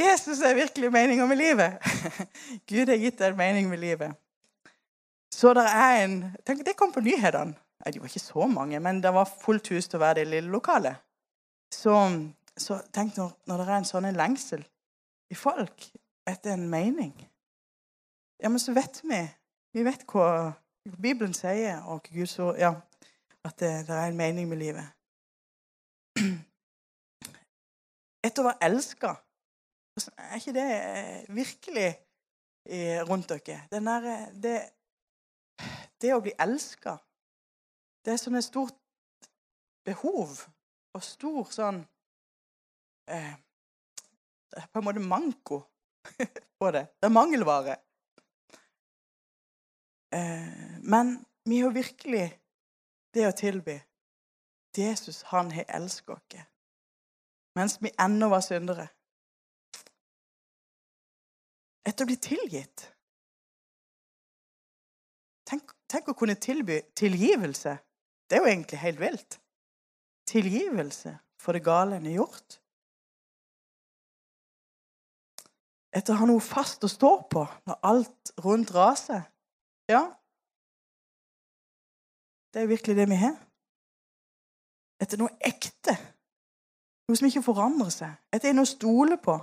Jesus 0.00 0.42
er 0.46 0.58
virkelig 0.58 0.90
meninga 0.94 1.26
med 1.26 1.38
livet. 1.38 1.70
Gud 2.70 2.90
har 2.90 2.98
gitt 2.98 3.18
deg 3.18 3.32
en 3.32 3.38
mening 3.38 3.70
med 3.70 3.80
livet. 3.82 4.18
Så 5.34 5.54
det 5.54 5.66
er 5.66 6.04
en 6.04 6.14
tenk, 6.46 6.64
Det 6.66 6.76
kom 6.78 6.92
på 6.94 7.02
nyhetene. 7.06 7.54
Det 7.80 7.94
De 7.94 8.02
var 8.02 8.10
ikke 8.10 8.22
så 8.22 8.46
mange, 8.46 8.80
men 8.80 9.00
det 9.00 9.14
var 9.14 9.30
fullt 9.30 9.70
hus 9.72 9.88
til 9.88 9.98
å 9.98 10.04
være 10.04 10.20
det 10.20 10.28
lille 10.28 10.52
lokalet. 10.52 11.00
Så, 11.72 11.94
så 12.58 12.80
tenk 12.92 13.16
når, 13.16 13.32
når 13.46 13.62
det 13.62 13.68
er 13.68 13.78
en 13.78 13.88
sånn 13.88 14.10
lengsel 14.14 14.62
i 15.30 15.38
folk 15.38 15.86
etter 16.28 16.54
en 16.54 16.68
mening 16.68 17.14
Ja, 18.40 18.48
men 18.48 18.58
så 18.58 18.72
vet 18.72 19.02
vi 19.04 19.20
Vi 19.74 19.84
vet 19.84 20.04
hva 20.08 20.52
Bibelen 21.02 21.34
sier, 21.36 21.82
og 21.84 22.02
Gud 22.08 22.26
så, 22.26 22.54
ja, 22.58 22.72
at 23.44 23.58
det, 23.60 23.86
det 23.86 23.94
er 23.94 24.06
en 24.08 24.16
mening 24.16 24.48
med 24.48 24.56
livet. 24.56 24.86
Etter 28.24 28.42
å 28.42 28.46
være 28.48 28.64
elska 28.64 29.12
er 30.16 30.34
ikke 30.38 30.54
det 30.56 30.68
eh, 30.72 31.34
virkelig 31.34 31.88
eh, 32.64 33.00
rundt 33.08 33.28
dere? 33.28 33.60
Der, 33.70 34.32
det, 34.42 34.56
det, 36.00 36.14
å 36.14 36.22
bli 36.24 36.32
elska, 36.40 36.96
det 38.04 38.14
er 38.14 38.20
sånn 38.20 38.40
et 38.40 38.46
stort 38.46 38.76
behov 39.84 40.38
og 40.94 41.04
stor 41.04 41.50
sånn 41.52 41.82
eh, 43.10 43.34
på 44.72 44.80
en 44.80 44.86
måte 44.86 45.04
manko 45.04 45.60
på 46.60 46.70
det. 46.70 46.86
Det 47.00 47.08
er 47.08 47.14
mangelvare. 47.14 47.76
Eh, 50.14 50.78
men 50.82 51.18
vi 51.44 51.60
har 51.60 51.74
virkelig 51.74 52.26
det 53.14 53.26
å 53.28 53.34
tilby. 53.36 53.80
Jesus, 54.76 55.22
han 55.32 55.50
har 55.50 55.66
elsket 55.68 56.14
oss 56.14 56.46
mens 57.58 57.80
vi 57.82 57.90
ennå 57.98 58.28
var 58.30 58.44
syndere 58.46 58.86
etter 61.86 62.04
å 62.04 62.08
bli 62.10 62.16
tilgitt. 62.22 62.84
Tenk, 65.48 65.72
tenk, 65.90 66.10
å 66.12 66.14
kunne 66.14 66.36
tilby 66.38 66.76
tilgivelse. 66.94 67.72
Det 68.28 68.36
er 68.36 68.44
jo 68.44 68.50
egentlig 68.50 68.80
helt 68.84 69.00
vilt. 69.00 69.38
Tilgivelse 70.30 71.16
for 71.40 71.56
det 71.56 71.64
gale 71.66 71.96
en 71.98 72.06
har 72.06 72.20
gjort. 72.20 72.60
Etter 75.90 76.14
å 76.14 76.20
ha 76.20 76.26
noe 76.30 76.42
fast 76.44 76.84
å 76.86 76.90
stå 76.90 77.12
på 77.30 77.44
når 77.66 77.78
alt 77.90 78.32
rundt 78.44 78.72
raser. 78.74 79.24
Ja, 79.90 80.04
det 82.54 82.62
er 82.62 82.70
virkelig 82.70 82.96
det 82.98 83.06
vi 83.10 83.18
har. 83.18 83.36
Etter 85.02 85.18
noe 85.18 85.34
ekte. 85.40 85.94
Noe 87.08 87.18
som 87.18 87.26
ikke 87.26 87.42
forandrer 87.46 87.90
seg. 87.94 88.14
Etter 88.34 88.54
noe 88.54 88.66
å 88.66 88.70
stole 88.70 89.18
på 89.22 89.38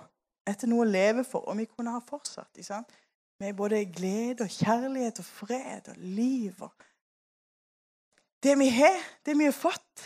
etter 0.48 0.70
noe 0.72 0.86
å 0.86 0.89
leve 0.89 1.25
for. 1.27 1.46
Og 1.48 1.60
vi 1.60 1.68
kunne 1.70 1.96
ha 1.96 2.04
fortsatt 2.04 2.63
sant? 2.66 2.96
med 3.38 3.54
både 3.54 3.84
glede 3.94 4.48
og 4.48 4.50
kjærlighet 4.50 5.20
og 5.22 5.25
fred 5.30 5.89
og 5.92 5.98
liv. 6.01 6.56
Og 6.66 6.72
det 8.42 8.56
vi 8.58 8.70
har, 8.74 8.96
det 9.25 9.36
vi 9.38 9.46
har 9.46 9.54
fått. 9.54 10.06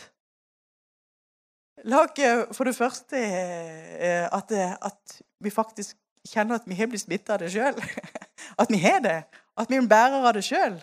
La 1.88 2.02
oss 2.04 2.52
for 2.52 2.68
det 2.68 2.74
første 2.76 3.16
eh, 3.16 4.26
at, 4.28 4.52
at, 4.52 5.22
vi 5.40 5.50
faktisk 5.50 5.96
kjenner 6.28 6.60
at 6.60 6.66
vi 6.66 6.76
har 6.78 6.88
blitt 6.90 7.04
smitta 7.04 7.34
av 7.34 7.42
det 7.42 7.50
sjøl. 7.54 7.78
At 8.62 8.70
vi 8.70 8.78
har 8.82 9.00
det. 9.00 9.22
At 9.56 9.70
vi 9.70 9.76
er 9.78 9.80
en 9.82 9.88
bærer 9.88 10.26
av 10.26 10.34
det 10.36 10.42
sjøl. 10.44 10.76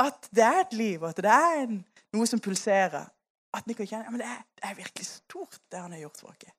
At 0.00 0.28
det 0.30 0.44
er 0.44 0.60
et 0.60 0.76
liv, 0.76 1.02
at 1.04 1.18
det 1.18 1.32
er 1.32 1.72
noe 2.14 2.28
som 2.28 2.40
pulserer. 2.40 3.08
At 3.56 3.66
vi 3.66 3.74
kan 3.74 3.88
kjenne 3.90 4.06
at 4.06 4.20
det, 4.22 4.30
det 4.56 4.68
er 4.68 4.78
virkelig 4.78 5.06
stort, 5.06 5.58
det 5.72 5.80
han 5.82 5.92
har 5.92 6.04
gjort 6.04 6.20
for 6.22 6.30
oss. 6.30 6.54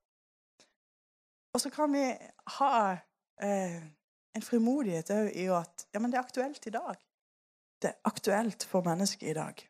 Og 1.53 1.61
så 1.63 1.71
kan 1.71 1.93
vi 1.93 2.03
ha 2.57 2.73
eh, 3.43 3.79
en 4.35 4.45
frimodighet 4.45 5.11
òg 5.15 5.31
i 5.35 5.47
at 5.51 5.88
ja, 5.93 6.00
men 6.00 6.11
det 6.11 6.19
er 6.19 6.25
aktuelt 6.27 6.67
i 6.67 6.75
dag. 6.75 7.00
Det 7.81 7.91
er 7.91 8.00
aktuelt 8.07 8.63
for 8.63 8.85
mennesket 8.85 9.31
i 9.31 9.38
dag. 9.39 9.67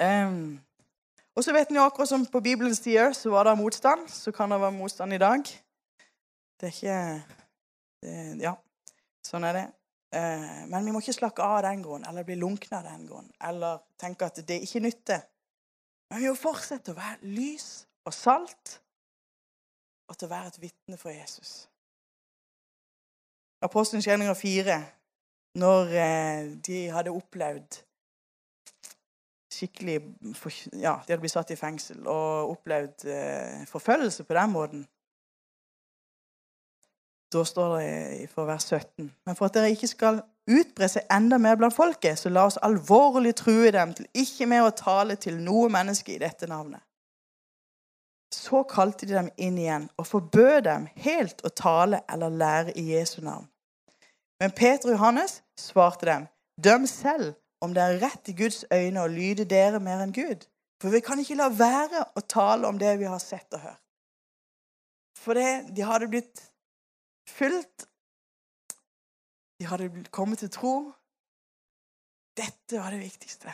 Um, 0.00 0.63
og 1.34 1.44
så 1.44 1.52
vet 1.54 1.70
en 1.70 1.80
jo 1.80 1.84
akkurat 1.84 2.08
som 2.08 2.26
på 2.30 2.40
Bibelens 2.40 2.80
tider 2.80 3.12
så 3.16 3.30
var 3.30 3.48
det 3.48 3.56
motstand. 3.58 4.08
Så 4.08 4.32
kan 4.32 4.50
det 4.50 4.60
være 4.60 4.76
motstand 4.76 5.12
i 5.12 5.18
dag. 5.18 5.42
Det 6.60 6.68
er 6.68 6.74
ikke 6.76 6.98
det, 8.02 8.42
Ja, 8.44 8.54
sånn 9.26 9.46
er 9.48 9.58
det. 9.58 9.64
Uh, 10.14 10.62
men 10.70 10.84
vi 10.86 10.92
må 10.94 11.00
ikke 11.02 11.16
slakke 11.16 11.42
av 11.42 11.64
den 11.66 11.82
grunn, 11.82 12.04
eller 12.06 12.22
bli 12.22 12.36
lunkne 12.38 12.78
av 12.78 12.84
den 12.86 13.06
grunn, 13.08 13.30
eller 13.42 13.80
tenke 13.98 14.28
at 14.28 14.38
det 14.46 14.60
ikke 14.62 14.84
nytter. 14.84 15.24
Men 16.12 16.22
vi 16.22 16.28
må 16.30 16.36
fortsette 16.38 16.92
å 16.92 16.98
være 16.98 17.32
lys 17.34 17.68
og 18.06 18.14
salt 18.14 18.76
og 20.06 20.14
til 20.14 20.28
å 20.28 20.30
være 20.30 20.52
et 20.52 20.60
vitne 20.62 20.98
for 21.00 21.10
Jesus. 21.10 21.64
Apostelens 23.64 24.06
gjerninger 24.06 24.36
4, 24.38 24.78
når 25.58 25.96
eh, 25.98 26.52
de 26.66 26.80
hadde 26.92 27.14
opplevd 27.14 27.80
skikkelig 29.54 30.00
Ja, 30.72 30.98
de 31.04 31.12
hadde 31.12 31.20
blitt 31.22 31.34
satt 31.34 31.52
i 31.54 31.58
fengsel 31.58 32.02
og 32.06 32.54
opplevd 32.56 33.06
eh, 33.10 33.64
forfølgelse 33.70 34.26
på 34.26 34.36
den 34.36 34.52
måten. 34.52 34.84
Da 37.34 37.42
står 37.44 37.78
det 37.78 38.30
for 38.30 38.46
vers 38.46 38.64
17. 38.70 39.10
Men 39.26 39.36
for 39.36 39.48
at 39.48 39.56
dere 39.56 39.72
ikke 39.74 39.90
skal 39.90 40.20
utbre 40.50 40.88
seg 40.90 41.06
enda 41.12 41.38
mer 41.40 41.56
blant 41.58 41.74
folket, 41.74 42.18
så 42.20 42.30
la 42.30 42.44
oss 42.46 42.60
alvorlig 42.62 43.34
true 43.40 43.72
dem 43.74 43.94
til 43.96 44.06
ikke 44.14 44.46
mer 44.46 44.68
å 44.68 44.74
tale 44.76 45.16
til 45.18 45.40
noe 45.42 45.70
menneske 45.72 46.14
i 46.14 46.20
dette 46.22 46.46
navnet. 46.50 46.82
Så 48.34 48.64
kalte 48.70 49.06
de 49.06 49.14
dem 49.14 49.30
inn 49.38 49.58
igjen 49.58 49.88
og 49.98 50.08
forbød 50.10 50.66
dem 50.66 50.86
helt 51.06 51.42
å 51.46 51.50
tale 51.54 52.02
eller 52.10 52.34
lære 52.34 52.76
i 52.78 52.88
Jesu 52.92 53.20
navn. 53.22 53.46
Men 54.42 54.54
Peter 54.54 54.90
og 54.90 54.96
Johannes 54.96 55.40
svarte 55.58 56.06
dem, 56.06 56.26
døm 56.60 56.86
selv 56.90 57.34
om 57.62 57.74
det 57.74 57.82
er 57.82 58.00
rett 58.02 58.28
i 58.28 58.36
Guds 58.36 58.64
øyne 58.72 59.04
å 59.04 59.10
lyde 59.10 59.46
dere 59.48 59.80
mer 59.82 60.02
enn 60.04 60.14
Gud. 60.14 60.46
For 60.82 60.92
vi 60.92 61.00
kan 61.04 61.20
ikke 61.20 61.38
la 61.38 61.48
være 61.48 62.02
å 62.18 62.22
tale 62.28 62.68
om 62.68 62.78
det 62.80 62.96
vi 63.00 63.08
har 63.08 63.22
sett 63.22 63.54
og 63.56 63.62
hørt. 63.64 63.80
For 65.16 65.38
det, 65.38 65.74
de 65.76 65.86
hadde 65.86 66.10
blitt 66.10 66.42
fulgt 67.30 67.86
De 69.54 69.68
hadde 69.70 69.86
kommet 70.10 70.40
til 70.42 70.50
tro. 70.50 70.72
Dette 72.36 72.80
var 72.82 72.90
det 72.90 73.04
viktigste. 73.04 73.52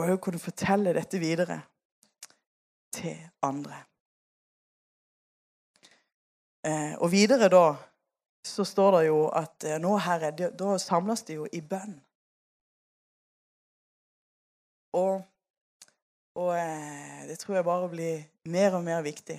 Og 0.00 0.08
jeg 0.08 0.20
kunne 0.24 0.40
fortelle 0.40 0.94
dette 0.96 1.20
videre 1.20 1.58
til 2.96 3.18
andre. 3.44 3.82
Eh, 6.64 6.94
og 6.96 7.10
videre 7.12 7.50
da 7.52 7.66
så 8.42 8.64
står 8.64 8.96
det 8.96 9.02
jo 9.10 9.18
at 9.28 9.68
eh, 9.68 9.78
nå, 9.82 9.92
Herre, 10.02 10.32
da 10.32 10.78
samles 10.80 11.22
de 11.28 11.38
jo 11.42 11.46
i 11.52 11.60
bønn. 11.60 11.94
Og, 14.92 15.22
og 16.34 16.50
eh, 16.58 17.22
det 17.28 17.38
tror 17.38 17.54
jeg 17.54 17.64
bare 17.64 17.88
blir 17.88 18.22
mer 18.44 18.76
og 18.78 18.84
mer 18.84 19.02
viktig. 19.02 19.38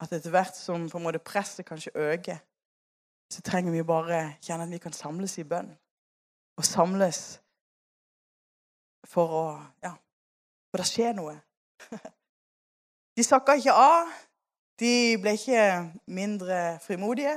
At 0.00 0.12
etter 0.12 0.32
hvert 0.32 0.56
som 0.56 0.88
på 0.90 0.98
en 0.98 1.04
måte 1.04 1.20
presset 1.20 1.66
kanskje 1.66 1.94
øker, 1.94 2.38
så 3.30 3.42
trenger 3.42 3.72
vi 3.72 3.82
bare 3.86 4.34
kjenne 4.42 4.64
at 4.66 4.72
vi 4.72 4.78
kan 4.78 4.92
samles 4.92 5.38
i 5.38 5.44
bønn. 5.44 5.70
Og 6.58 6.64
samles 6.64 7.40
for 9.06 9.36
å 9.42 9.44
Ja, 9.82 9.94
for 10.70 10.82
det 10.82 10.88
skjer 10.90 11.14
noe. 11.18 11.36
De 13.16 13.24
sakka 13.26 13.56
ikke 13.58 13.74
av. 13.74 14.10
De 14.80 15.18
ble 15.20 15.34
ikke 15.36 15.62
mindre 16.08 16.78
frimodige. 16.84 17.36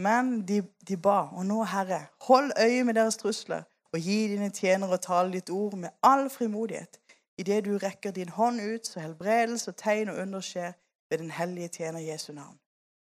Men 0.00 0.40
de, 0.42 0.62
de, 0.88 0.96
ba. 0.98 1.28
Og 1.38 1.44
nå, 1.46 1.60
Herre, 1.70 2.06
hold 2.26 2.50
øye 2.58 2.84
med 2.84 2.96
deres 2.98 3.16
trusler, 3.20 3.62
og 3.94 4.00
gi 4.02 4.16
dine 4.32 4.50
tjenere 4.50 4.96
å 4.96 5.02
tale 5.02 5.36
ditt 5.36 5.50
ord 5.54 5.76
med 5.78 5.94
all 6.02 6.26
frimodighet. 6.30 6.98
Idet 7.38 7.64
du 7.66 7.76
rekker 7.78 8.14
din 8.14 8.32
hånd 8.34 8.60
ut, 8.60 8.86
så 8.86 9.00
helbredelse 9.00 9.70
og 9.70 9.78
tegn 9.78 10.10
og 10.10 10.18
under 10.22 10.42
skjer 10.42 10.74
ved 11.10 11.22
den 11.22 11.30
hellige 11.30 11.68
tjener 11.78 12.02
Jesu 12.02 12.32
navn. 12.32 12.58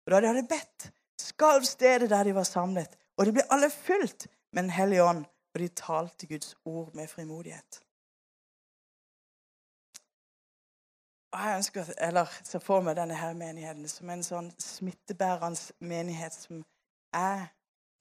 Og 0.05 0.11
Da 0.11 0.21
de 0.21 0.27
hadde 0.27 0.47
bedt, 0.49 0.89
skalv 1.21 1.63
stedet 1.69 2.09
der 2.09 2.23
de 2.23 2.35
var 2.35 2.43
samlet, 2.49 2.97
og 3.17 3.25
de 3.25 3.35
ble 3.37 3.45
alle 3.49 3.69
fylt 3.69 4.27
med 4.53 4.63
Den 4.63 4.69
hellige 4.69 5.03
ånd, 5.03 5.25
og 5.53 5.59
de 5.59 5.67
talte 5.67 6.27
Guds 6.27 6.55
ord 6.65 6.95
med 6.95 7.07
frimodighet. 7.07 7.81
Og 11.31 11.39
jeg 11.39 11.55
ønsker, 11.55 11.93
eller 11.97 12.25
ser 12.43 12.59
for 12.59 12.81
meg 12.81 12.95
denne 12.95 13.15
her 13.15 13.33
menigheten 13.33 13.87
som 13.87 14.09
en 14.09 14.23
sånn 14.23 14.49
smittebærende 14.59 15.77
menighet 15.79 16.33
som 16.35 16.65
jeg 17.13 17.45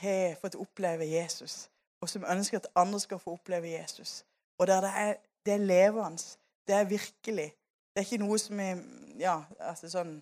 har 0.02 0.34
fått 0.40 0.58
oppleve 0.58 1.06
Jesus, 1.06 1.68
og 2.00 2.08
som 2.08 2.24
ønsker 2.24 2.58
at 2.58 2.66
andre 2.74 3.00
skal 3.00 3.18
få 3.18 3.32
oppleve 3.32 3.70
Jesus. 3.70 4.24
Og 4.58 4.66
der 4.66 4.80
det 4.80 4.90
er, 4.94 5.14
det 5.46 5.52
er 5.52 5.58
levende. 5.58 6.22
Det 6.66 6.74
er 6.74 6.84
virkelig. 6.84 7.52
Det 7.90 7.96
er 7.96 8.00
ikke 8.00 8.24
noe 8.24 8.38
som 8.38 8.60
er 8.60 8.82
ja, 9.18 9.42
altså 9.58 9.90
sånn 9.90 10.20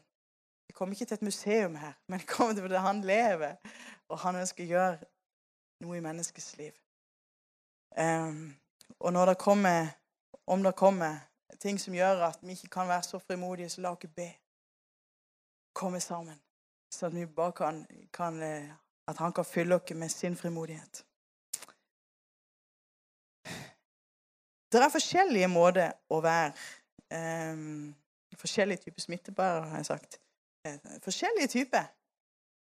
Jeg 0.69 0.75
kommer 0.77 0.95
ikke 0.95 1.07
til 1.09 1.15
et 1.15 1.23
museum 1.23 1.77
her, 1.81 1.95
men 2.09 2.21
jeg 2.21 2.29
kommer 2.29 2.55
til 2.55 2.63
fordi 2.63 2.81
han 2.85 3.01
lever, 3.01 3.55
og 4.09 4.19
han 4.21 4.37
ønsker 4.37 4.65
å 4.65 4.73
gjøre 4.73 4.99
noe 5.81 5.97
i 5.97 6.03
menneskets 6.05 6.57
liv. 6.59 6.75
Um, 7.97 8.53
og 9.01 9.13
når 9.13 9.33
det 9.33 9.39
kommer, 9.39 9.89
om 10.47 10.63
det 10.63 10.75
kommer 10.77 11.17
ting 11.61 11.81
som 11.81 11.95
gjør 11.95 12.27
at 12.29 12.39
vi 12.43 12.53
ikke 12.53 12.69
kan 12.69 12.89
være 12.89 13.03
så 13.03 13.19
frimodige, 13.19 13.69
så 13.69 13.81
la 13.81 13.95
oss 13.97 14.13
be. 14.17 14.29
Komme 15.75 16.01
sammen, 16.01 16.37
så 16.93 17.07
at 17.07 17.15
vi 17.15 17.27
bare 17.27 17.53
kan, 17.53 17.87
kan 18.13 18.43
eh, 18.43 18.71
At 19.09 19.17
han 19.17 19.33
kan 19.33 19.45
fylle 19.45 19.75
oss 19.75 19.95
med 19.95 20.09
sin 20.09 20.37
frimodighet. 20.37 21.08
Det 24.73 24.83
er 24.83 24.93
forskjellige 24.93 25.49
måter 25.49 25.95
å 26.13 26.21
være 26.25 26.53
um, 27.53 27.95
Forskjellige 28.39 28.85
typer 28.85 29.03
smittebærere, 29.03 29.67
har 29.67 29.81
jeg 29.81 29.87
sagt. 29.87 30.21
Eh, 30.65 30.77
forskjellige 31.03 31.49
typer. 31.51 31.89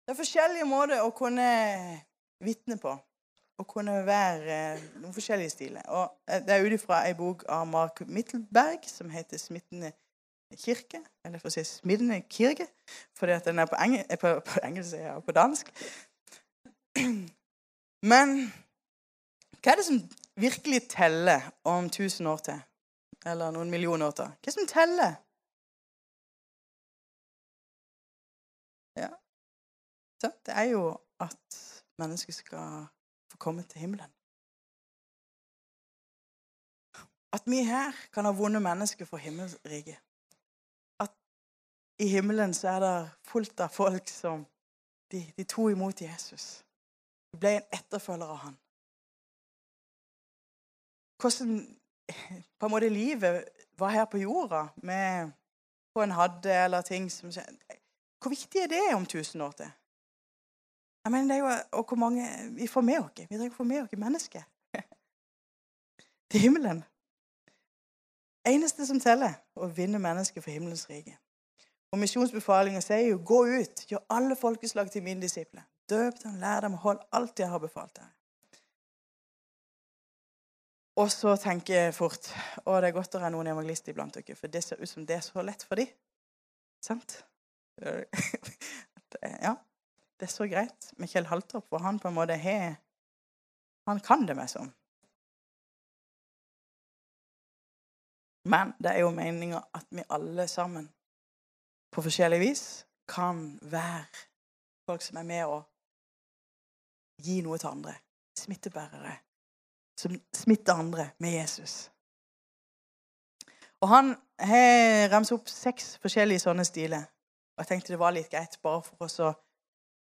Det 0.06 0.12
er 0.12 0.18
forskjellige 0.20 0.66
måter 0.68 1.00
å 1.02 1.08
kunne 1.10 1.46
vitne 2.44 2.76
på 2.78 2.92
å 3.58 3.64
kunne 3.64 3.96
være 4.06 4.56
eh, 4.56 4.82
noen 5.00 5.14
forskjellige 5.16 5.54
stiler. 5.54 5.86
Og 5.88 6.12
eh, 6.28 6.42
Det 6.44 6.54
er 6.54 6.66
ut 6.66 6.76
ifra 6.76 7.00
ei 7.08 7.14
bok 7.18 7.42
av 7.48 7.64
Mark 7.66 8.02
Mittelberg 8.06 8.84
som 8.86 9.10
heter 9.10 9.38
'Smittende 9.38 9.92
kirke'. 10.54 11.02
Eller 11.24 11.38
for 11.38 11.48
å 11.48 11.54
si 11.54 11.64
'Smittende 11.64 12.20
kirke', 12.30 12.68
fordi 13.16 13.40
den 13.44 13.58
er 13.58 13.66
på, 13.66 13.76
engel, 13.80 14.04
på, 14.20 14.40
på 14.40 14.60
engelsk 14.62 14.94
og 15.16 15.24
på 15.24 15.32
dansk. 15.32 15.72
Men 18.12 18.52
hva 19.62 19.72
er 19.72 19.76
det 19.80 19.88
som 19.88 19.98
virkelig 20.36 20.88
teller 20.90 21.40
om 21.64 21.84
1000 21.84 22.26
år 22.26 22.36
til? 22.36 22.60
Eller 23.26 23.50
noen 23.50 23.70
millioner 23.70 24.06
år 24.06 24.10
til? 24.10 24.34
Hva 24.44 24.52
som 24.54 24.68
teller? 24.70 25.14
Ja. 28.96 29.10
Så 30.22 30.30
det 30.46 30.54
er 30.54 30.68
jo 30.72 30.98
at 31.20 31.62
mennesket 31.98 32.34
skal 32.34 32.86
få 33.30 33.36
komme 33.36 33.62
til 33.62 33.80
himmelen. 33.80 34.12
At 37.32 37.42
vi 37.46 37.62
her 37.64 37.92
kan 38.12 38.24
ha 38.24 38.30
vonde 38.30 38.60
mennesker 38.60 39.04
for 39.04 39.16
himmelriket. 39.16 39.98
At 41.00 41.12
i 41.98 42.08
himmelen 42.08 42.54
så 42.54 42.68
er 42.68 42.80
det 42.80 43.10
fullt 43.22 43.60
av 43.60 43.68
folk 43.68 44.08
som 44.08 44.46
de, 45.12 45.32
de 45.36 45.44
tok 45.44 45.70
imot 45.70 46.00
Jesus. 46.02 46.64
De 47.32 47.38
ble 47.38 47.56
en 47.56 47.68
etterfølger 47.72 48.26
av 48.26 48.36
han. 48.36 48.56
Hvordan 51.20 51.76
på 52.58 52.66
en 52.66 52.70
måte 52.70 52.88
livet 52.88 53.44
var 53.78 53.88
her 53.88 54.04
på 54.04 54.18
jorda 54.18 54.66
med 54.76 55.32
hva 55.94 56.04
en 56.04 56.16
hadde, 56.16 56.52
eller 56.64 56.82
ting 56.82 57.10
som 57.12 57.30
Hvor 58.20 58.28
viktig 58.28 58.60
er 58.60 58.66
det 58.66 58.94
om 58.94 59.02
1000 59.02 59.42
år 59.42 59.52
til? 59.52 59.70
Jeg 61.04 61.12
mener, 61.12 61.34
det 61.34 61.34
er 61.34 61.38
jo, 61.38 61.62
og 61.72 61.84
hvor 61.88 61.96
mange 61.96 62.28
vi 62.50 62.66
får 62.66 62.80
med 62.80 62.98
oss. 62.98 63.10
Vi 63.16 63.36
trenger 63.36 63.54
å 63.54 63.56
få 63.56 63.64
med 63.64 63.82
oss 63.82 63.92
mennesker 63.96 64.42
til 66.30 66.40
himmelen. 66.40 66.84
eneste 68.46 68.86
som 68.86 69.00
teller, 69.00 69.32
å 69.54 69.66
vinne 69.66 69.98
mennesker 69.98 70.40
for 70.40 70.50
himmelens 70.50 70.88
rike. 70.90 71.16
Og 71.92 71.98
Misjonsbefalinga 71.98 72.80
sier 72.80 73.08
jo 73.08 73.18
'gå 73.18 73.40
ut, 73.60 73.86
gjør 73.90 74.04
alle 74.10 74.36
folkeslag 74.36 74.90
til 74.90 75.02
mine 75.02 75.22
disipler'. 75.22 75.66
Døp 75.88 76.22
dem, 76.22 76.34
lær 76.34 76.60
dem 76.60 76.72
hold 76.72 76.98
alt 77.12 77.38
jeg 77.38 77.48
har 77.48 77.58
befalt 77.58 77.96
deg. 77.96 78.15
Og 80.96 81.10
så 81.12 81.34
tenker 81.36 81.74
jeg 81.76 81.94
fort 81.96 82.30
å 82.64 82.78
det 82.80 82.88
er 82.88 82.96
godt 82.96 83.18
å 83.18 83.20
ha 83.20 83.28
noen 83.32 83.50
evangelister 83.52 83.92
iblant 83.92 84.16
dere, 84.16 84.36
for 84.38 84.52
det 84.52 84.62
ser 84.64 84.80
ut 84.80 84.88
som 84.88 85.04
det 85.04 85.18
er 85.18 85.24
så 85.24 85.44
lett 85.44 85.64
for 85.68 85.76
dem. 85.80 85.90
Sant? 86.84 87.18
ja. 89.46 89.56
Det 90.16 90.24
er 90.24 90.32
så 90.32 90.46
greit 90.48 90.86
med 90.96 91.10
Kjell 91.12 91.28
Haltorp, 91.28 91.66
for 91.68 91.84
han 91.84 91.98
på 92.00 92.08
en 92.08 92.16
måte 92.16 92.38
har 92.40 92.78
Han 93.86 94.00
kan 94.00 94.24
det 94.26 94.34
meg 94.34 94.48
som. 94.50 94.72
Men 98.48 98.72
det 98.78 98.94
er 98.94 99.04
jo 99.04 99.12
meninga 99.14 99.60
at 99.74 99.86
vi 99.90 100.02
alle 100.10 100.48
sammen 100.48 100.88
på 101.92 102.02
forskjellig 102.02 102.40
vis 102.40 102.64
kan 103.08 103.58
være 103.62 104.24
folk 104.86 105.02
som 105.02 105.20
er 105.20 105.28
med 105.28 105.46
å 105.46 105.60
gi 107.22 107.40
noe 107.42 107.58
til 107.58 107.70
andre. 107.74 107.94
Smittebærere. 108.38 109.14
Som 109.96 110.20
smitter 110.34 110.76
andre 110.76 111.10
med 111.18 111.32
Jesus. 111.38 111.90
Og 113.80 113.88
han 113.88 114.14
har 114.40 115.08
ramset 115.12 115.36
opp 115.36 115.48
seks 115.48 115.96
forskjellige 116.02 116.44
sånne 116.44 116.64
stiler. 116.68 117.08
Og 117.56 117.64
jeg 117.64 117.70
tenkte 117.70 117.94
det 117.94 118.00
var 118.00 118.12
litt 118.12 118.30
greit 118.32 118.58
bare 118.62 118.82
for 118.84 119.08
oss 119.08 119.18
å 119.24 119.32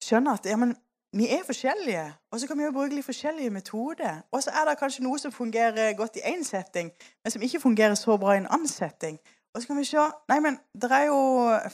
skjønne 0.04 0.36
at 0.38 0.48
ja, 0.48 0.58
men, 0.60 0.76
vi 1.14 1.28
er 1.30 1.44
forskjellige, 1.46 2.04
og 2.32 2.40
så 2.42 2.48
kan 2.50 2.58
vi 2.58 2.64
jo 2.66 2.74
bruke 2.74 2.96
litt 2.96 3.06
forskjellige 3.06 3.54
metoder. 3.54 4.24
Og 4.34 4.42
så 4.44 4.50
er 4.50 4.66
det 4.66 4.80
kanskje 4.80 5.04
noe 5.06 5.20
som 5.22 5.32
fungerer 5.32 5.94
godt 5.94 6.18
i 6.18 6.24
én 6.26 6.42
setting, 6.48 6.90
men 7.22 7.32
som 7.32 7.44
ikke 7.46 7.62
fungerer 7.62 7.94
så 8.00 8.18
bra 8.18 8.34
i 8.34 8.42
en 8.42 8.50
annen 8.50 8.72
setting. 8.72 9.20
Og 9.54 9.62
så 9.62 9.70
kan 9.70 9.78
vi 9.78 9.86
se 9.86 10.08
Nei, 10.32 10.40
men 10.42 10.58
det 10.74 10.90
er 10.90 11.12
jo 11.12 11.20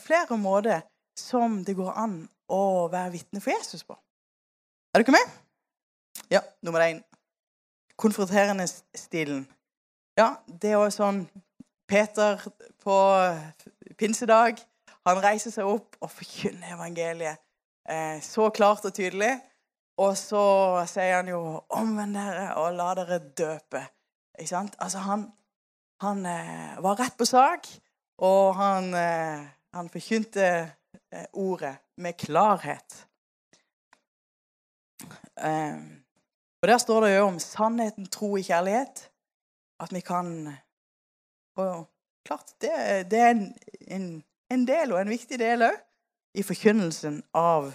flere 0.04 0.38
måter 0.38 0.84
som 1.20 1.62
det 1.64 1.78
går 1.80 1.94
an 2.04 2.20
å 2.52 2.90
være 2.92 3.14
vitne 3.16 3.40
for 3.44 3.56
Jesus 3.56 3.86
på. 3.88 3.96
Er 4.92 5.06
dere 5.06 5.16
med? 5.16 5.38
Ja, 6.34 6.44
nummer 6.66 6.84
én. 6.84 7.00
Konfronterende 8.00 8.68
stilen. 8.96 9.44
Ja, 10.18 10.34
det 10.48 10.72
er 10.72 10.80
jo 10.80 10.90
sånn 10.94 11.26
Peter 11.90 12.40
på 12.80 12.96
pinsedag 14.00 14.62
han 15.08 15.22
reiser 15.24 15.54
seg 15.54 15.70
opp 15.70 15.98
og 16.04 16.12
forkynner 16.14 16.76
evangeliet. 16.76 17.40
eh, 17.90 18.22
så 18.22 18.50
klart 18.50 18.86
og 18.86 18.94
tydelig. 18.94 19.42
Og 19.98 20.18
så 20.18 20.86
sier 20.88 21.16
han 21.16 21.28
jo 21.28 21.64
'omvend 21.70 22.14
dere 22.16 22.56
og 22.56 22.74
la 22.74 22.94
dere 22.96 23.20
døpe'. 23.20 23.88
Ikke 24.40 24.48
sant? 24.48 24.76
Altså, 24.80 24.98
han, 25.00 25.34
han 26.02 26.26
eh, 26.26 26.84
var 26.84 27.00
rett 27.00 27.18
på 27.18 27.26
sak, 27.26 27.68
og 28.18 28.56
han, 28.56 28.94
eh, 28.94 29.48
han 29.74 29.90
forkynte 29.90 30.72
eh, 31.12 31.26
ordet 31.34 31.76
med 31.98 32.14
klarhet. 32.14 33.08
Eh, 35.38 35.99
og 36.62 36.68
Der 36.68 36.78
står 36.78 37.02
det 37.02 37.18
jo 37.18 37.24
om 37.24 37.40
sannheten, 37.40 38.06
tro 38.08 38.38
i 38.38 38.42
kjærlighet. 38.42 39.12
At 39.80 39.94
vi 39.94 40.00
kan 40.00 40.58
Og 41.56 41.90
klart, 42.26 42.52
det, 42.62 42.72
det 43.12 43.20
er 43.20 43.30
en, 43.30 43.58
en, 43.88 44.24
en, 44.52 44.68
del, 44.68 44.94
og 44.94 45.02
en 45.02 45.10
viktig 45.10 45.40
del 45.40 45.62
òg, 45.62 45.78
i 46.38 46.44
forkynnelsen 46.44 47.24
av 47.36 47.72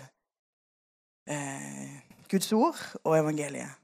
eh, 1.29 1.91
Guds 2.31 2.53
ord 2.53 2.79
og 3.05 3.19
evangeliet. 3.19 3.75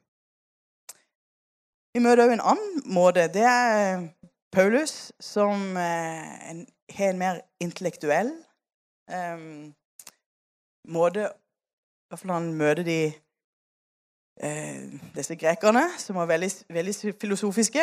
Vi 1.93 2.01
møter 2.01 2.25
òg 2.25 2.33
en 2.37 2.47
annen 2.53 2.83
måte. 2.95 3.27
Det 3.35 3.45
er 3.45 4.07
Paulus 4.53 5.13
som 5.21 5.77
eh, 5.77 6.51
en, 6.51 6.65
en 6.89 7.19
mer 7.19 7.43
intellektuell 7.61 8.33
eh, 9.11 9.43
måte 10.89 11.27
I 11.29 12.09
hvert 12.09 12.23
fall 12.23 12.35
han 12.39 12.53
møter 12.59 12.87
de 12.87 13.01
eh, 13.11 13.19
disse 15.15 15.37
grekerne, 15.37 15.83
som 16.01 16.17
var 16.17 16.27
veldig, 16.31 16.49
veldig, 16.73 16.95
filosofiske, 17.21 17.83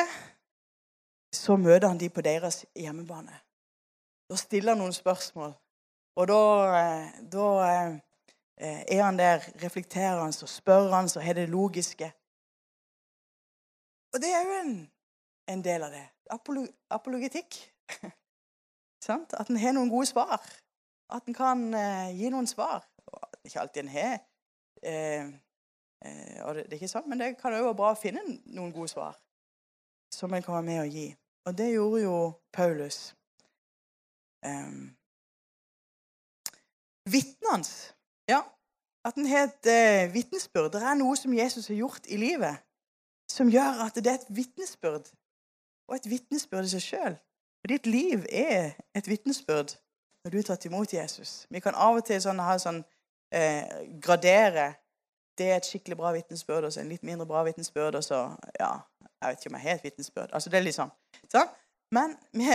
så 1.33 1.55
møter 1.55 1.87
han 1.87 1.99
de 1.99 2.09
på 2.09 2.21
deres 2.25 2.65
hjemmebane. 2.75 3.35
Da 4.29 4.35
stiller 4.35 4.73
han 4.73 4.81
noen 4.81 4.95
spørsmål. 4.95 5.53
Og 6.17 6.27
da, 6.27 6.41
eh, 6.79 7.09
da 7.31 7.47
eh, 7.67 7.97
er 8.89 9.03
han 9.03 9.19
der, 9.19 9.43
reflekterer 9.63 10.19
han, 10.19 10.33
så 10.33 10.47
spør 10.47 10.89
han, 10.95 11.09
så 11.09 11.19
har 11.19 11.33
det 11.33 11.49
logiske. 11.49 12.11
Og 14.13 14.21
det 14.21 14.31
er 14.33 14.43
jo 14.43 14.55
en, 14.63 14.91
en 15.47 15.63
del 15.63 15.83
av 15.83 15.91
det. 15.93 16.05
Apolog, 16.29 16.67
apologetikk. 16.89 17.59
At 19.07 19.49
en 19.49 19.59
har 19.61 19.75
noen 19.77 19.89
gode 19.89 20.09
svar. 20.09 20.41
At 21.13 21.27
en 21.27 21.37
kan 21.37 21.67
eh, 21.73 22.15
gi 22.17 22.31
noen 22.33 22.49
svar. 22.49 22.87
Ikke 23.45 23.61
alltid 23.61 23.85
en 23.85 23.93
har 23.93 24.17
uh, 24.83 25.29
Eh, 26.05 26.43
og 26.45 26.55
det, 26.55 26.63
det, 26.65 26.73
er 26.73 26.81
ikke 26.81 26.87
sant, 26.87 27.07
Men 27.07 27.19
det 27.19 27.37
kan 27.41 27.55
jo 27.55 27.63
være 27.65 27.77
bra 27.77 27.93
å 27.93 27.99
finne 27.99 28.21
noen 28.45 28.73
gode 28.75 28.91
svar 28.91 29.17
som 30.13 30.33
en 30.33 30.43
kan 30.43 30.59
være 30.59 30.67
med 30.67 30.81
å 30.81 30.91
gi. 30.91 31.07
Og 31.47 31.57
det 31.57 31.71
gjorde 31.73 32.01
jo 32.03 32.17
Paulus. 32.53 32.99
Um, 34.45 34.93
hans. 37.51 37.93
Ja, 38.29 38.41
at 39.05 39.15
en 39.15 39.27
har 39.27 39.47
et 39.47 39.69
uh, 39.71 40.13
vitnesbyrd. 40.13 40.73
Det 40.73 40.83
er 40.83 40.97
noe 40.99 41.15
som 41.17 41.33
Jesus 41.33 41.67
har 41.71 41.79
gjort 41.79 42.07
i 42.07 42.19
livet, 42.19 42.63
som 43.31 43.49
gjør 43.51 43.85
at 43.87 43.95
det 43.95 44.11
er 44.11 44.19
et 44.19 44.29
vitnesbyrd. 44.29 45.11
Og 45.87 45.95
et 45.95 46.09
vitnesbyrd 46.09 46.67
i 46.67 46.73
seg 46.75 46.83
sjøl. 46.83 47.17
For 47.61 47.71
ditt 47.71 47.87
liv 47.87 48.25
er 48.29 48.75
et 48.95 49.07
vitnesbyrd 49.07 49.77
når 50.23 50.31
du 50.31 50.37
har 50.41 50.49
tatt 50.49 50.67
imot 50.67 50.93
Jesus. 50.93 51.45
Vi 51.49 51.61
kan 51.63 51.75
av 51.75 52.01
og 52.01 52.05
til 52.05 52.19
sånn, 52.21 52.41
ha 52.43 52.57
sånn 52.59 52.81
eh, 53.31 53.87
gradere 54.03 54.73
det 55.37 55.51
er 55.51 55.59
et 55.59 55.69
skikkelig 55.69 55.97
bra 55.97 56.11
vitnesbyrd, 56.15 56.63
og 56.67 56.73
så 56.73 56.81
en 56.81 56.89
litt 56.91 57.05
mindre 57.05 57.27
bra 57.29 57.43
vitnesbyrd, 57.47 57.95
og 57.95 58.03
så 58.03 58.23
Ja, 58.59 58.71
jeg 59.21 59.29
vet 59.29 59.39
ikke 59.39 59.49
om 59.49 59.59
jeg 59.59 59.61
har 59.61 59.75
et 59.75 59.83
vitnesbyrd. 59.83 60.29
Altså, 60.33 60.49
det 60.49 60.57
er 60.57 60.65
litt 60.65 60.77
sånn. 60.77 60.91
sånn? 61.31 61.49
Men 61.91 62.15
vi 62.33 62.47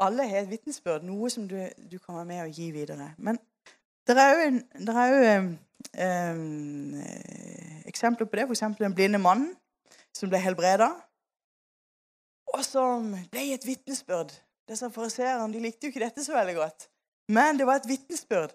alle 0.00 0.28
har 0.28 0.44
et 0.44 0.50
vitnesbyrd, 0.50 1.04
noe 1.04 1.30
som 1.30 1.48
du, 1.48 1.56
du, 1.90 1.98
kan 1.98 2.16
være 2.16 2.28
med 2.30 2.42
og 2.46 2.56
gi 2.56 2.70
videre. 2.74 3.10
Men 3.18 3.38
det 4.08 4.16
er 4.18 4.30
jo, 4.34 5.56
eksempler 7.90 8.26
på 8.26 8.36
det. 8.38 8.46
F.eks. 8.48 8.64
den 8.78 8.94
blinde 8.96 9.20
mannen 9.22 9.52
som 10.16 10.30
ble 10.32 10.40
helbreda, 10.42 10.90
og 12.54 12.64
som 12.66 13.12
ble 13.30 13.44
et 13.54 13.66
vitnesbyrd. 13.66 14.32
Disse 14.70 14.90
fariseerne 14.94 15.62
likte 15.62 15.86
jo 15.86 15.92
ikke 15.92 16.04
dette 16.04 16.24
så 16.24 16.34
veldig 16.36 16.56
godt, 16.58 16.88
men 17.30 17.58
det 17.58 17.66
var 17.66 17.80
et 17.80 17.88
vitnesbyrd 17.90 18.54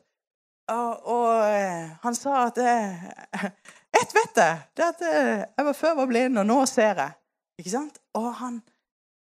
og, 0.67 1.06
og 1.06 1.30
eh, 1.45 1.89
han 2.01 2.15
sa 2.17 2.45
at 2.47 2.58
eh, 2.58 3.04
Ett 4.01 4.12
vet 4.12 4.38
jeg. 4.38 4.63
Det 4.75 4.84
at 4.84 5.01
eh, 5.08 5.43
jeg 5.58 5.65
var 5.65 5.78
før 5.78 5.93
var 6.01 6.10
blind, 6.10 6.39
og 6.41 6.47
nå 6.47 6.58
ser 6.67 6.99
jeg. 6.99 7.13
Ikke 7.62 7.71
sant? 7.71 8.01
Og 8.17 8.34
han, 8.41 8.60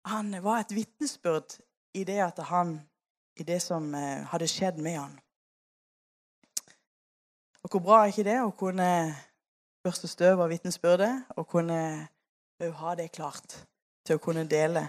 han 0.06 0.34
var 0.44 0.64
et 0.64 0.74
vitnesbyrd 0.76 1.60
i 1.96 2.04
det 2.04 2.20
at 2.26 2.42
han 2.50 2.80
I 3.38 3.44
det 3.46 3.62
som 3.62 3.94
hadde 3.94 4.48
skjedd 4.50 4.80
med 4.82 4.96
han. 4.98 5.12
Og 7.64 7.70
hvor 7.70 7.84
bra 7.86 8.00
er 8.02 8.10
ikke 8.10 8.26
det 8.26 8.40
å 8.42 8.56
kunne 8.58 8.88
børste 9.86 10.10
støv 10.10 10.42
av 10.42 10.50
vitnesbyrdet 10.50 11.38
og 11.38 11.46
kunne 11.48 12.08
ha 12.82 12.96
det 12.98 13.12
klart 13.14 13.60
til 14.08 14.18
å 14.18 14.24
kunne 14.24 14.48
dele. 14.50 14.82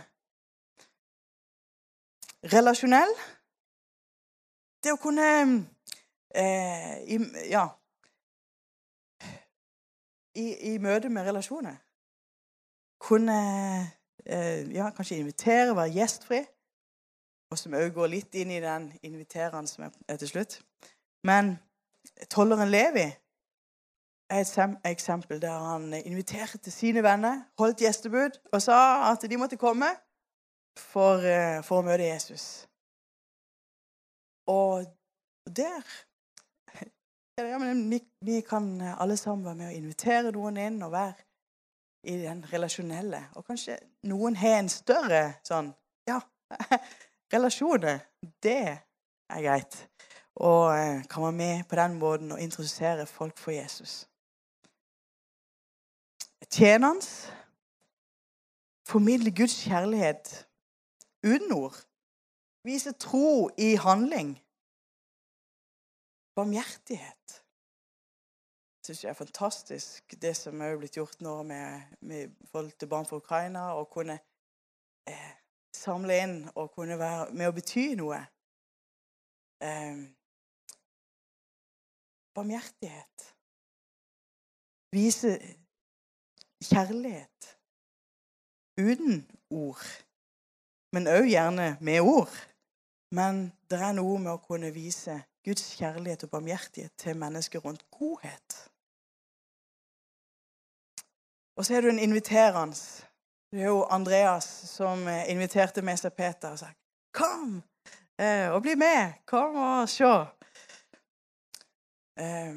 Relasjonell. 2.49 3.13
Det 4.81 4.97
å 4.97 5.03
kunne 5.03 5.29
eh, 6.35 6.99
i, 7.09 7.19
ja, 7.51 7.67
i, 10.35 10.47
i, 10.73 10.79
møte 10.79 11.09
med 11.09 11.27
relasjoner. 11.27 11.79
Kunne 13.03 13.39
eh, 14.25 14.65
ja, 14.75 14.91
kanskje 14.91 15.21
invitere, 15.23 15.77
være 15.77 15.95
gjestfri. 15.97 16.43
Og 17.49 17.59
som 17.59 17.77
òg 17.79 17.95
går 17.97 18.11
litt 18.13 18.35
inn 18.37 18.51
i 18.53 18.61
den 18.61 18.91
inviterende 19.03 19.71
som 19.71 19.87
er 19.89 20.21
til 20.21 20.29
slutt. 20.29 20.59
Men 21.25 21.57
tolleren 22.31 22.69
Levi 22.69 23.07
er 24.29 24.43
et 24.43 24.77
eksempel 24.85 25.41
der 25.41 25.57
han 25.71 25.95
inviterte 25.95 26.71
sine 26.71 27.03
venner, 27.03 27.47
holdt 27.59 27.81
gjestebud 27.81 28.37
og 28.53 28.63
sa 28.63 29.09
at 29.11 29.25
de 29.31 29.41
måtte 29.41 29.57
komme 29.57 29.89
for, 30.79 31.25
eh, 31.25 31.63
for 31.65 31.81
å 31.81 31.87
møte 31.87 32.05
Jesus. 32.05 32.69
Og 34.47 34.85
der 35.57 35.83
ja, 37.47 37.59
men 37.59 37.91
vi, 37.91 38.01
vi, 38.25 38.41
kan 38.41 38.81
alle 38.81 39.17
sammen 39.17 39.45
være 39.47 39.59
med 39.61 39.71
å 39.71 39.77
invitere 39.77 40.33
noen 40.35 40.57
inn 40.59 40.83
og 40.83 40.93
være 40.93 41.15
i 42.09 42.17
den 42.23 42.43
relasjonelle. 42.53 43.21
Og 43.39 43.47
kanskje 43.47 43.79
noen 44.11 44.37
har 44.39 44.59
en 44.59 44.73
større 44.73 45.23
sånn 45.47 45.73
Ja, 46.09 46.21
relasjoner, 47.35 48.01
det 48.43 48.61
er 48.65 49.43
greit. 49.45 49.77
Og 50.39 50.71
eh, 50.73 51.03
kan 51.11 51.27
være 51.27 51.37
med 51.37 51.65
på 51.69 51.77
den 51.77 51.99
måten 52.01 52.33
og 52.33 52.41
introdusere 52.41 53.07
folk 53.07 53.39
for 53.39 53.53
Jesus. 53.53 54.07
Tjenende 56.49 57.05
formidle 58.89 59.31
Guds 59.37 59.59
kjærlighet 59.67 60.47
uten 61.27 61.53
ord. 61.53 61.77
Vise 62.65 62.93
tro 62.93 63.51
i 63.59 63.75
handling 63.77 64.39
barmhjertighet. 66.39 67.45
Jeg 68.79 68.87
syns 68.87 69.01
det 69.01 69.11
er 69.11 69.19
fantastisk 69.19 70.15
det 70.23 70.35
som 70.39 70.61
er 70.63 70.77
blitt 70.79 70.97
gjort 70.97 71.21
nå 71.21 71.35
med, 71.43 71.97
med 72.01 72.37
forhold 72.53 72.73
til 72.79 72.89
Barn 72.89 73.09
for 73.09 73.19
Ukraina. 73.19 73.73
Å 73.75 73.89
kunne 73.91 74.15
eh, 75.11 75.33
samle 75.75 76.19
inn 76.23 76.37
og 76.55 76.71
kunne 76.77 76.99
være 77.01 77.33
med 77.35 77.51
å 77.51 77.57
bety 77.57 77.89
noe. 77.99 78.21
Eh, 79.67 79.99
barmhjertighet. 82.39 83.27
Vise 84.95 85.35
kjærlighet 86.65 87.49
uten 88.79 89.25
ord, 89.51 89.83
men 90.95 91.11
òg 91.11 91.27
gjerne 91.29 91.73
med 91.83 92.01
ord. 92.01 92.39
Men 93.11 93.49
det 93.71 93.83
er 93.83 93.93
noe 93.99 94.21
med 94.23 94.37
å 94.37 94.45
kunne 94.45 94.71
vise 94.73 95.19
Guds 95.45 95.77
kjærlighet 95.77 96.25
og 96.25 96.31
barmhjertighet 96.31 96.93
til 96.99 97.17
mennesker 97.17 97.59
rundt 97.59 97.85
godhet. 97.91 98.71
Og 101.57 101.65
så 101.65 101.75
er 101.75 101.81
du 101.81 101.89
en 101.89 101.99
inviterende. 101.99 102.77
Det 103.51 103.63
er 103.63 103.67
jo 103.67 103.85
Andreas 103.91 104.45
som 104.45 105.09
inviterte 105.29 105.83
med 105.83 105.97
seg 105.97 106.13
Peter 106.13 106.53
og 106.53 106.59
sa 106.61 106.69
Kom 107.15 107.63
eh, 108.21 108.51
og 108.53 108.63
bli 108.63 108.75
med! 108.75 109.13
Kom 109.27 109.57
og 109.57 109.89
se! 109.89 110.13
Eh, 112.21 112.55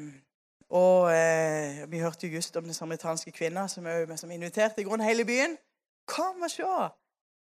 og 0.70 1.12
eh, 1.12 1.90
vi 1.90 1.98
hørte 1.98 2.26
jo 2.26 2.34
just 2.34 2.56
om 2.56 2.64
den 2.64 2.74
samaritanske 2.74 3.32
kvinna 3.32 3.68
som, 3.68 3.86
som 4.16 4.30
inviterte 4.30 4.80
i 4.80 4.84
grunnen 4.84 5.08
hele 5.08 5.24
byen. 5.24 5.56
Kom 6.06 6.42
og 6.42 6.50
se 6.50 6.68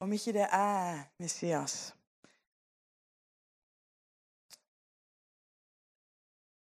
om 0.00 0.12
ikke 0.12 0.32
det 0.32 0.46
er 0.52 1.06
Messias. 1.18 1.94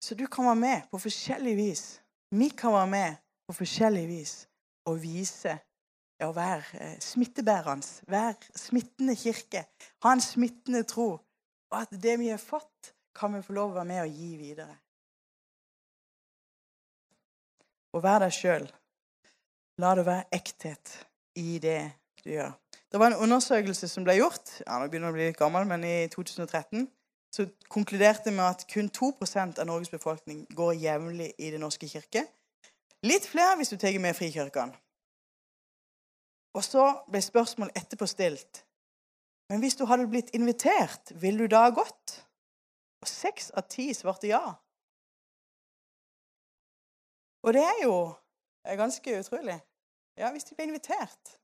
Så 0.06 0.16
du 0.16 0.28
kan 0.28 0.46
være 0.46 0.56
med 0.56 0.82
på 0.92 1.00
forskjellig 1.02 1.56
vis. 1.58 2.02
Vi 2.32 2.50
kan 2.50 2.74
være 2.74 2.88
med 2.88 3.16
på 3.48 3.54
forskjellig 3.58 4.04
vis 4.08 4.34
og 4.86 5.00
vise 5.02 5.56
å 6.22 6.28
være 6.36 6.78
eh, 6.78 7.00
smittebærende. 7.02 8.06
Være 8.14 8.36
smittende 8.54 9.16
kirke. 9.18 9.64
Ha 10.06 10.12
en 10.14 10.22
smittende 10.22 10.84
tro. 10.86 11.08
Og 11.72 11.78
at 11.80 11.96
det 12.04 12.20
vi 12.22 12.30
har 12.30 12.38
fått, 12.38 12.94
kan 13.18 13.34
vi 13.34 13.42
få 13.42 13.56
lov 13.58 13.74
å 13.74 13.80
være 13.80 13.90
med 13.90 14.04
og 14.04 14.20
gi 14.20 14.30
videre. 14.38 14.76
Og 17.98 18.06
vær 18.06 18.22
deg 18.22 18.38
sjøl. 18.38 18.70
La 19.82 19.96
det 19.98 20.06
være 20.06 20.30
ekthet 20.38 21.00
i 21.42 21.58
det 21.64 21.80
du 22.22 22.30
gjør. 22.36 22.54
Det 22.92 23.02
var 23.02 23.10
en 23.10 23.26
undersøkelse 23.26 23.90
som 23.90 24.06
ble 24.06 24.20
gjort 24.20 24.60
ja, 24.62 24.78
nå 24.78 24.86
begynner 24.86 25.10
jeg 25.10 25.16
å 25.16 25.18
bli 25.18 25.32
litt 25.32 25.42
gammel, 25.42 25.66
men 25.66 25.82
i 25.84 25.96
2013 26.14 26.86
så 27.36 27.46
konkluderte 27.68 28.32
med 28.32 28.46
at 28.46 28.64
kun 28.72 28.88
2% 28.88 29.60
av 29.60 29.68
Norges 29.68 29.92
befolkning 29.92 30.46
går 30.56 30.78
jevnlig 30.80 31.34
i 31.38 31.52
Den 31.52 31.66
norske 31.66 31.90
kirke. 31.92 32.24
Litt 33.04 33.28
flere 33.28 33.58
hvis 33.60 33.74
du 33.74 33.78
tar 33.78 34.00
med 34.00 34.16
frikirkene. 34.16 34.78
Og 36.56 36.64
så 36.64 36.86
ble 37.12 37.20
spørsmålet 37.22 37.76
etterpå 37.76 38.08
stilt. 38.08 38.64
Men 39.50 39.60
hvis 39.60 39.76
du 39.76 39.84
hadde 39.86 40.08
blitt 40.08 40.32
invitert, 40.34 41.12
ville 41.22 41.44
du 41.44 41.52
da 41.52 41.68
gått? 41.76 42.16
Og 43.04 43.10
seks 43.12 43.52
av 43.52 43.68
ti 43.70 43.92
svarte 43.94 44.32
ja. 44.32 44.46
Og 47.46 47.54
det 47.54 47.62
er 47.62 47.84
jo 47.84 47.98
ganske 48.80 49.20
utrolig. 49.20 49.60
Ja, 50.18 50.32
hvis 50.32 50.48
de 50.48 50.56
blir 50.56 50.72
invitert. 50.72 51.36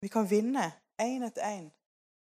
Vi 0.00 0.08
kan 0.08 0.30
vinne 0.30 0.72
én 0.98 1.22
etter 1.22 1.44
én. 1.44 1.68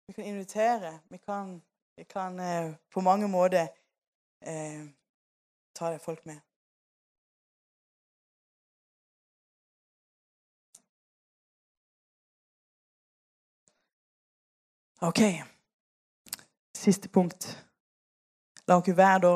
Vi 0.07 0.13
kan 0.13 0.25
invitere. 0.25 0.99
Vi 1.09 1.17
kan, 1.17 1.61
vi 1.95 2.03
kan 2.03 2.39
eh, 2.39 2.73
på 2.93 3.01
mange 3.01 3.27
måter 3.27 3.67
eh, 4.41 4.85
ta 5.75 5.97
folk 5.97 6.25
med. 6.25 6.39
OK. 15.01 15.19
Siste 16.75 17.09
punkt. 17.09 17.65
La 18.67 18.79
dere 18.79 18.97
være 18.97 19.19
da 19.19 19.33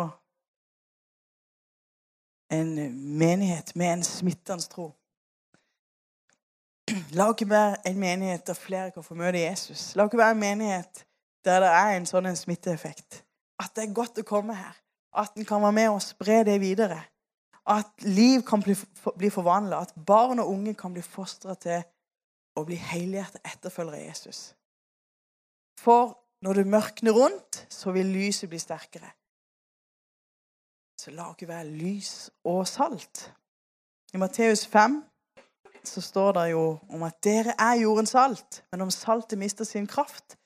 en 2.55 2.69
menighet 3.17 3.75
med 3.75 3.93
en 3.93 4.03
smittende 4.03 4.63
tro. 4.63 4.93
La 7.17 7.27
dere 7.31 7.49
være 7.49 7.87
en 7.87 7.99
menighet 7.99 8.47
der 8.47 8.53
flere 8.53 8.91
kan 8.91 9.03
få 9.03 9.15
møte 9.15 9.43
Jesus. 9.43 9.95
La 9.95 10.07
dere 10.07 10.17
være 10.17 10.31
en 10.31 10.39
menighet 10.39 11.06
der 11.45 11.61
det 11.63 11.69
er 11.69 11.95
en 11.95 12.07
sånn 12.09 12.29
smitteeffekt. 12.35 13.23
At 13.59 13.73
det 13.75 13.87
er 13.87 13.95
godt 13.95 14.21
å 14.21 14.27
komme 14.27 14.55
her. 14.57 14.75
At 15.17 15.37
en 15.37 15.47
kan 15.47 15.63
være 15.63 15.75
med 15.77 15.89
og 15.89 16.03
spre 16.05 16.43
det 16.45 16.59
videre. 16.61 16.99
At 17.67 18.05
liv 18.05 18.43
kan 18.47 18.61
bli, 18.63 18.75
bli 19.17 19.29
forvandla. 19.33 19.81
At 19.81 19.95
barn 20.07 20.39
og 20.39 20.51
unge 20.51 20.75
kan 20.77 20.93
bli 20.93 21.03
fostra 21.03 21.55
til 21.59 21.81
å 22.57 22.63
bli 22.67 22.77
helhjertet 22.79 23.43
etterfølgere 23.45 23.99
av 23.99 24.07
Jesus. 24.07 24.41
For 25.77 26.15
når 26.45 26.61
det 26.61 26.71
mørkner 26.73 27.17
rundt, 27.17 27.65
så 27.69 27.93
vil 27.95 28.09
lyset 28.13 28.49
bli 28.49 28.59
sterkere. 28.61 29.09
Så 30.97 31.13
la 31.13 31.29
ikke 31.31 31.49
være 31.49 31.69
lys 31.69 32.29
og 32.49 32.65
salt. 32.69 33.27
I 34.13 34.21
Matteus 34.21 34.65
5 34.67 34.97
så 35.85 36.01
står 36.01 36.31
det 36.37 36.45
jo 36.51 36.63
om 36.89 37.03
at 37.07 37.19
dere 37.23 37.53
er 37.59 37.81
jordens 37.83 38.15
salt. 38.15 38.63
Men 38.71 38.87
om 38.87 38.91
saltet 38.91 39.39
mister 39.39 39.65
sin 39.65 39.87
kraft, 39.87 40.37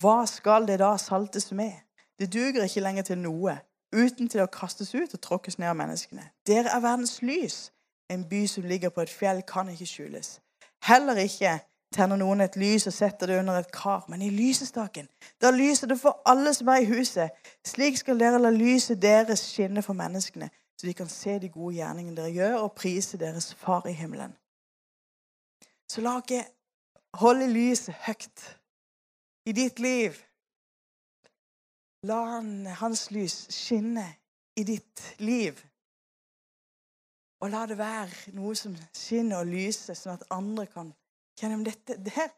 hva 0.00 0.26
skal 0.26 0.66
det 0.66 0.78
da 0.78 0.96
saltes 0.96 1.52
med? 1.52 1.72
Det 2.18 2.32
duger 2.32 2.64
ikke 2.64 2.80
lenger 2.80 3.02
til 3.02 3.18
noe, 3.18 3.56
uten 3.94 4.28
til 4.28 4.42
å 4.44 4.50
kastes 4.52 4.94
ut 4.94 5.14
og 5.14 5.20
tråkkes 5.22 5.58
ned 5.58 5.72
av 5.72 5.78
menneskene. 5.78 6.28
Dere 6.46 6.70
er 6.74 6.82
verdens 6.84 7.18
lys. 7.22 7.72
En 8.10 8.24
by 8.28 8.46
som 8.46 8.64
ligger 8.64 8.92
på 8.94 9.02
et 9.02 9.10
fjell, 9.10 9.42
kan 9.42 9.68
ikke 9.68 9.86
skjules. 9.86 10.38
Heller 10.86 11.18
ikke 11.20 11.58
tenner 11.94 12.16
noen 12.20 12.44
et 12.44 12.56
lys 12.56 12.86
og 12.86 12.94
setter 12.94 13.26
det 13.26 13.40
under 13.40 13.58
et 13.58 13.72
kar, 13.72 14.04
men 14.08 14.22
i 14.22 14.30
lysestaken. 14.30 15.08
Da 15.42 15.50
lyser 15.50 15.90
det 15.90 15.98
for 16.00 16.22
alle 16.26 16.54
som 16.54 16.68
er 16.68 16.84
i 16.84 16.88
huset. 16.88 17.34
Slik 17.66 17.98
skal 17.98 18.20
dere 18.20 18.40
la 18.40 18.52
lyset 18.54 19.02
deres 19.02 19.42
skinne 19.50 19.82
for 19.82 19.98
menneskene, 19.98 20.50
så 20.78 20.86
de 20.86 20.94
kan 20.94 21.10
se 21.10 21.38
de 21.42 21.50
gode 21.50 21.74
gjerningene 21.80 22.16
dere 22.16 22.34
gjør, 22.36 22.56
og 22.62 22.76
prise 22.78 23.18
deres 23.18 23.54
Far 23.54 23.86
i 23.86 23.92
himmelen. 23.92 24.36
Så 25.90 26.00
la 26.04 26.18
ikke 26.20 26.44
holde 27.18 27.50
lyset 27.50 27.94
høyt 28.06 28.57
i 29.48 29.52
ditt 29.56 29.78
liv. 29.78 30.16
La 32.06 32.18
han, 32.34 32.66
hans 32.66 33.08
lys 33.10 33.46
skinne 33.54 34.04
i 34.60 34.64
ditt 34.68 35.02
liv. 35.24 35.58
Og 37.40 37.50
la 37.50 37.64
det 37.70 37.78
være 37.78 38.34
noe 38.36 38.54
som 38.58 38.74
skinner 38.92 39.40
og 39.40 39.50
lyser, 39.50 39.96
sånn 39.96 40.18
at 40.18 40.26
andre 40.34 40.66
kan 40.70 40.90
kjenne 41.38 41.60
om 41.60 41.64
dette. 41.66 41.96
Det 41.96 42.28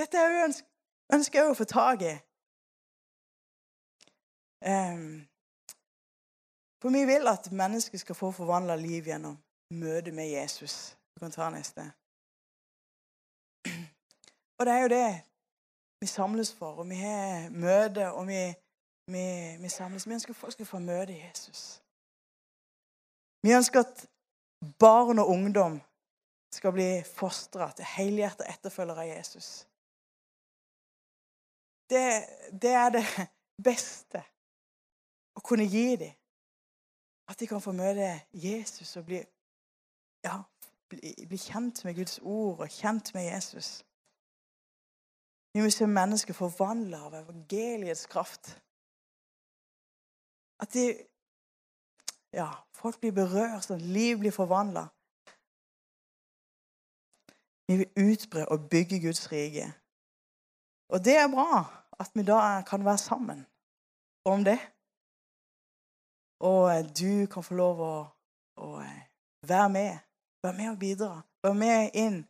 dette 0.00 0.16
er 0.16 0.44
ønsker, 0.46 0.68
ønsker 1.12 1.40
jeg 1.40 1.50
å 1.50 1.56
få 1.58 1.66
tak 1.68 2.04
i. 2.06 2.12
Um, 4.60 5.24
for 6.80 6.92
vi 6.92 7.02
vil 7.08 7.28
at 7.28 7.50
mennesker 7.52 8.00
skal 8.00 8.16
få 8.16 8.30
forvandla 8.36 8.76
liv 8.80 9.08
gjennom 9.08 9.36
møte 9.76 10.12
med 10.12 10.30
Jesus. 10.30 10.94
Du 11.12 11.24
kan 11.24 11.32
ta 11.34 11.50
neste. 11.52 11.84
Og 14.60 14.68
det 14.68 14.76
er 14.76 14.84
jo 14.84 14.92
det 14.92 15.29
vi 16.00 16.06
samles 16.06 16.54
for, 16.54 16.80
og 16.80 16.88
vi 16.88 16.94
har 16.94 17.50
møte, 17.50 18.12
og 18.12 18.26
vi, 18.26 18.54
vi, 19.06 19.24
vi 19.60 19.68
samles. 19.68 20.06
Vi 20.08 20.14
ønsker 20.14 20.32
at 20.32 20.36
folk 20.36 20.52
skal 20.52 20.66
få 20.66 20.78
møte 20.78 21.18
Jesus. 21.18 21.82
Vi 23.42 23.52
ønsker 23.52 23.80
at 23.80 24.06
barn 24.78 25.18
og 25.18 25.28
ungdom 25.28 25.80
skal 26.52 26.72
bli 26.72 27.02
fostra 27.04 27.70
til 27.72 27.84
helhjertet 27.84 28.48
etterfølgere 28.48 29.04
av 29.04 29.08
Jesus. 29.08 29.66
Det, 31.90 32.04
det, 32.62 32.72
er 32.72 32.88
det 32.94 33.04
beste 33.70 34.22
å 35.36 35.44
kunne 35.44 35.68
gi 35.68 35.96
dem. 36.00 36.16
At 37.30 37.38
de 37.38 37.46
kan 37.46 37.62
få 37.62 37.72
møte 37.76 38.08
Jesus 38.32 38.96
og 38.98 39.04
bli, 39.06 39.20
ja, 40.24 40.40
bli, 40.90 41.12
bli 41.28 41.38
kjent 41.38 41.84
med 41.84 41.94
Guds 42.00 42.18
ord 42.22 42.64
og 42.64 42.72
kjent 42.74 43.12
med 43.14 43.28
Jesus. 43.28 43.84
Vi 45.54 45.62
må 45.62 45.70
se 45.70 45.86
mennesker 45.86 46.34
forvandla 46.34 46.98
av 47.06 47.14
evangeliets 47.22 48.06
kraft. 48.06 48.54
At 50.62 50.72
de 50.72 51.06
Ja, 52.32 52.50
folk 52.74 53.00
blir 53.00 53.12
berørt, 53.12 53.70
at 53.70 53.80
liv 53.82 54.18
blir 54.18 54.30
forvandla. 54.30 54.84
Vi 57.66 57.76
vil 57.76 58.12
utbre 58.12 58.48
og 58.48 58.68
bygge 58.70 59.00
Guds 59.06 59.32
rike. 59.32 59.66
Og 60.88 61.04
det 61.04 61.16
er 61.16 61.34
bra 61.34 61.64
at 62.00 62.10
vi 62.14 62.22
da 62.22 62.62
kan 62.70 62.84
være 62.84 62.98
sammen 62.98 63.46
om 64.24 64.44
det. 64.44 64.58
Og 66.40 66.76
eh, 66.76 66.84
du 67.00 67.26
kan 67.26 67.42
få 67.42 67.54
lov 67.54 67.80
å, 67.84 67.94
å 68.56 68.68
eh, 68.80 69.02
være 69.48 69.68
med. 69.68 69.98
Være 70.42 70.56
med 70.56 70.70
og 70.70 70.78
bidra. 70.78 71.12
Være 71.42 71.54
med 71.54 71.90
inn 71.94 72.20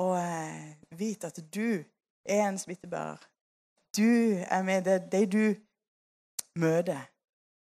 og 0.00 0.16
eh, 0.18 0.72
vite 0.98 1.30
at 1.30 1.38
du 1.54 1.84
er 2.28 2.48
en 2.48 2.58
smittebærer. 2.58 3.16
Du 3.96 4.02
er 4.46 4.62
med. 4.62 4.82
Det, 4.84 5.12
de 5.12 5.26
du 5.26 5.54
møter, 6.60 7.00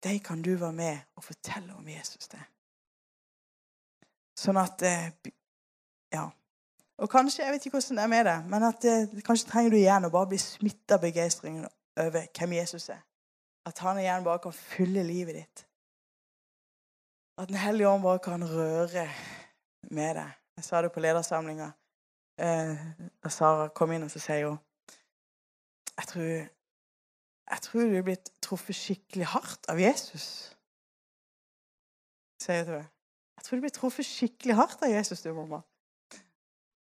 de 0.04 0.20
kan 0.20 0.42
du 0.42 0.56
være 0.56 0.72
med 0.72 0.98
og 1.16 1.24
fortelle 1.24 1.74
om 1.74 1.88
Jesus 1.88 2.28
til. 2.28 2.42
Sånn 4.38 4.60
at 4.60 4.82
eh, 4.82 5.10
Ja. 6.12 6.28
Og 7.00 7.08
kanskje, 7.10 7.44
Jeg 7.44 7.52
vet 7.52 7.66
ikke 7.66 7.78
hvordan 7.78 7.96
det 7.96 8.02
er 8.02 8.08
med 8.12 8.24
det, 8.24 8.38
men 8.50 8.62
at 8.62 8.84
eh, 8.84 9.22
kanskje 9.24 9.48
trenger 9.48 9.70
du 9.70 9.76
igjen 9.76 10.04
å 10.04 10.12
bare 10.12 10.28
bli 10.32 10.38
smitta 10.38 10.98
av 10.98 11.04
begeistringen 11.04 11.68
over 11.96 12.26
hvem 12.38 12.52
Jesus 12.52 12.88
er. 12.88 13.00
At 13.66 13.78
han 13.78 13.98
igjen 13.98 14.24
bare 14.24 14.42
kan 14.42 14.52
fylle 14.52 15.04
livet 15.04 15.34
ditt. 15.34 15.66
At 17.38 17.48
Den 17.48 17.56
hellige 17.56 17.88
ånd 17.88 18.02
bare 18.02 18.18
kan 18.18 18.44
røre 18.44 19.08
med 19.90 20.16
deg. 20.16 20.32
Jeg 20.56 20.64
sa 20.64 20.82
det 20.82 20.92
på 20.92 21.00
ledersamlinga 21.00 21.70
eh, 22.40 23.30
Sara 23.30 23.68
kom 23.74 23.92
inn, 23.94 24.06
og 24.06 24.12
så 24.12 24.22
sier 24.22 24.48
hun 24.48 24.58
jeg 26.00 26.08
tror, 26.08 26.28
jeg 27.50 27.62
tror 27.62 27.80
du 27.90 27.96
er 27.98 28.04
blitt 28.06 28.30
truffet 28.40 28.76
skikkelig 28.76 29.26
hardt 29.34 29.68
av 29.68 29.80
Jesus. 29.80 30.24
Sier 32.40 32.62
jeg 32.62 32.64
til 32.64 32.74
henne. 32.78 32.88
Jeg 33.36 33.44
tror 33.44 33.56
du 33.56 33.64
blir 33.66 33.74
truffet 33.76 34.08
skikkelig 34.08 34.56
hardt 34.56 34.82
av 34.86 34.92
Jesus, 34.92 35.20
du, 35.20 35.32
mamma. 35.36 35.60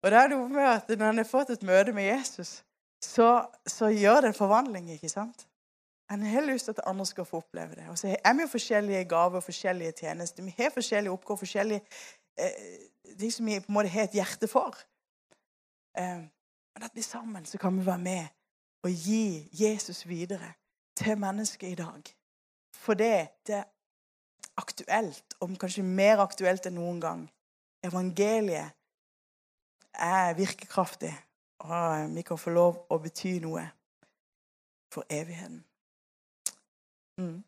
Og 0.00 0.12
det 0.12 0.18
er 0.20 0.30
noe 0.32 0.46
med 0.48 0.66
at 0.66 0.88
når 0.94 1.08
en 1.08 1.22
har 1.22 1.28
fått 1.28 1.50
et 1.54 1.64
møte 1.66 1.92
med 1.96 2.06
Jesus, 2.06 2.60
så, 3.02 3.48
så 3.66 3.90
gjør 3.90 4.22
det 4.22 4.30
en 4.30 4.38
forvandling, 4.38 4.92
ikke 4.94 5.10
sant? 5.10 5.46
En 6.10 6.22
har 6.26 6.46
lyst 6.46 6.66
til 6.66 6.74
at 6.76 6.86
andre 6.90 7.06
skal 7.06 7.26
få 7.26 7.42
oppleve 7.42 7.74
det. 7.78 7.88
Og 7.90 7.98
så 7.98 8.14
er 8.14 8.34
vi 8.34 8.46
jo 8.46 8.50
forskjellige 8.50 9.04
gaver 9.10 9.38
og 9.38 9.46
forskjellige 9.46 9.92
tjenester. 10.00 10.42
Vi 10.46 10.54
har 10.58 10.72
forskjellige 10.74 11.12
oppgaver, 11.12 11.38
forskjellige 11.44 11.82
eh, 12.38 12.72
ting 13.18 13.32
som 13.32 13.46
vi 13.46 13.60
på 13.60 13.70
en 13.70 13.78
måte 13.78 13.92
har 13.92 14.08
et 14.08 14.16
hjerte 14.18 14.48
for. 14.50 14.78
Eh, 15.98 16.22
men 16.74 16.82
at 16.82 16.94
vi 16.94 17.02
sammen 17.02 17.46
så 17.46 17.58
kan 17.58 17.78
vi 17.78 17.86
være 17.86 17.98
med 17.98 18.26
og 18.82 18.90
gi 18.90 19.48
Jesus 19.52 20.08
videre 20.08 20.52
til 20.96 21.18
mennesket 21.18 21.68
i 21.72 21.74
dag. 21.74 22.02
For 22.74 22.94
det, 22.94 23.28
det 23.46 23.54
er 23.54 23.64
aktuelt, 24.56 25.34
om 25.40 25.56
kanskje 25.56 25.82
mer 25.82 26.22
aktuelt 26.22 26.66
enn 26.66 26.78
noen 26.78 27.00
gang. 27.00 27.26
Evangeliet 27.84 28.72
er 29.94 30.34
virkekraftig, 30.34 31.12
og 31.58 32.14
vi 32.14 32.22
kan 32.22 32.38
få 32.38 32.50
lov 32.50 32.86
å 32.88 32.98
bety 33.02 33.38
noe 33.42 33.66
for 34.92 35.04
evigheten. 35.10 35.64
Mm. 37.20 37.44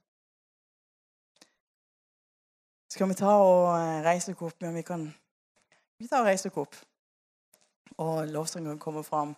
skal 2.93 3.09
vi 3.09 3.15
ta 3.17 3.33
og 3.41 3.67
eh, 3.73 4.03
reise 4.05 4.35
oss 4.35 4.43
opp. 4.43 4.59
Men 4.61 4.75
vi 4.77 4.83
kan 4.85 5.07
vi 5.99 6.09
tar 6.09 6.21
og 6.21 6.29
reiser 6.29 6.51
oss 6.51 6.67
opp. 6.67 6.77
Og 7.99 8.29
lovsangen 8.29 8.79
kommer 8.79 9.03
fram. 9.03 9.37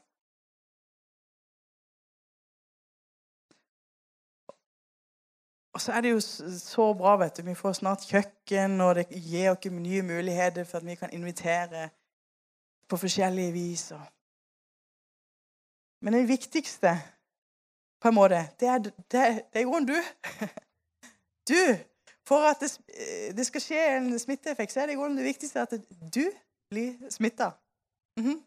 Og 5.74 5.80
så 5.80 5.92
er 5.92 6.00
det 6.00 6.10
jo 6.10 6.20
så 6.58 6.92
bra, 6.94 7.16
vet 7.16 7.36
du. 7.36 7.42
Vi 7.42 7.54
får 7.54 7.72
snart 7.72 8.06
kjøkken, 8.06 8.80
og 8.80 8.94
det 8.94 9.08
gir 9.10 9.50
oss 9.50 9.64
nye 9.70 10.02
muligheter 10.02 10.64
for 10.64 10.78
at 10.78 10.86
vi 10.86 10.94
kan 10.94 11.10
invitere 11.12 11.88
på 12.88 12.96
forskjellige 12.96 13.52
vis. 13.52 13.92
Men 16.00 16.12
det 16.12 16.28
viktigste, 16.28 16.94
på 18.00 18.08
en 18.08 18.14
måte, 18.14 18.44
det 18.60 18.68
er, 18.68 18.78
det, 18.78 19.24
det 19.54 19.62
jo 19.62 19.80
du. 19.88 19.98
Du! 21.48 21.76
For 22.24 22.40
at 22.48 22.60
det, 22.60 22.70
det, 23.36 23.46
skal 23.46 23.60
skje 23.60 23.80
en 23.96 24.18
smitteeffekt, 24.18 24.72
så 24.72 24.80
er 24.80 24.86
det, 24.86 24.96
det 24.96 25.24
viktigste 25.24 25.60
at 25.60 25.74
du 26.14 26.22
blir 26.70 27.10
smitta. 27.10 27.50
Mm 28.16 28.26
-hmm. 28.26 28.42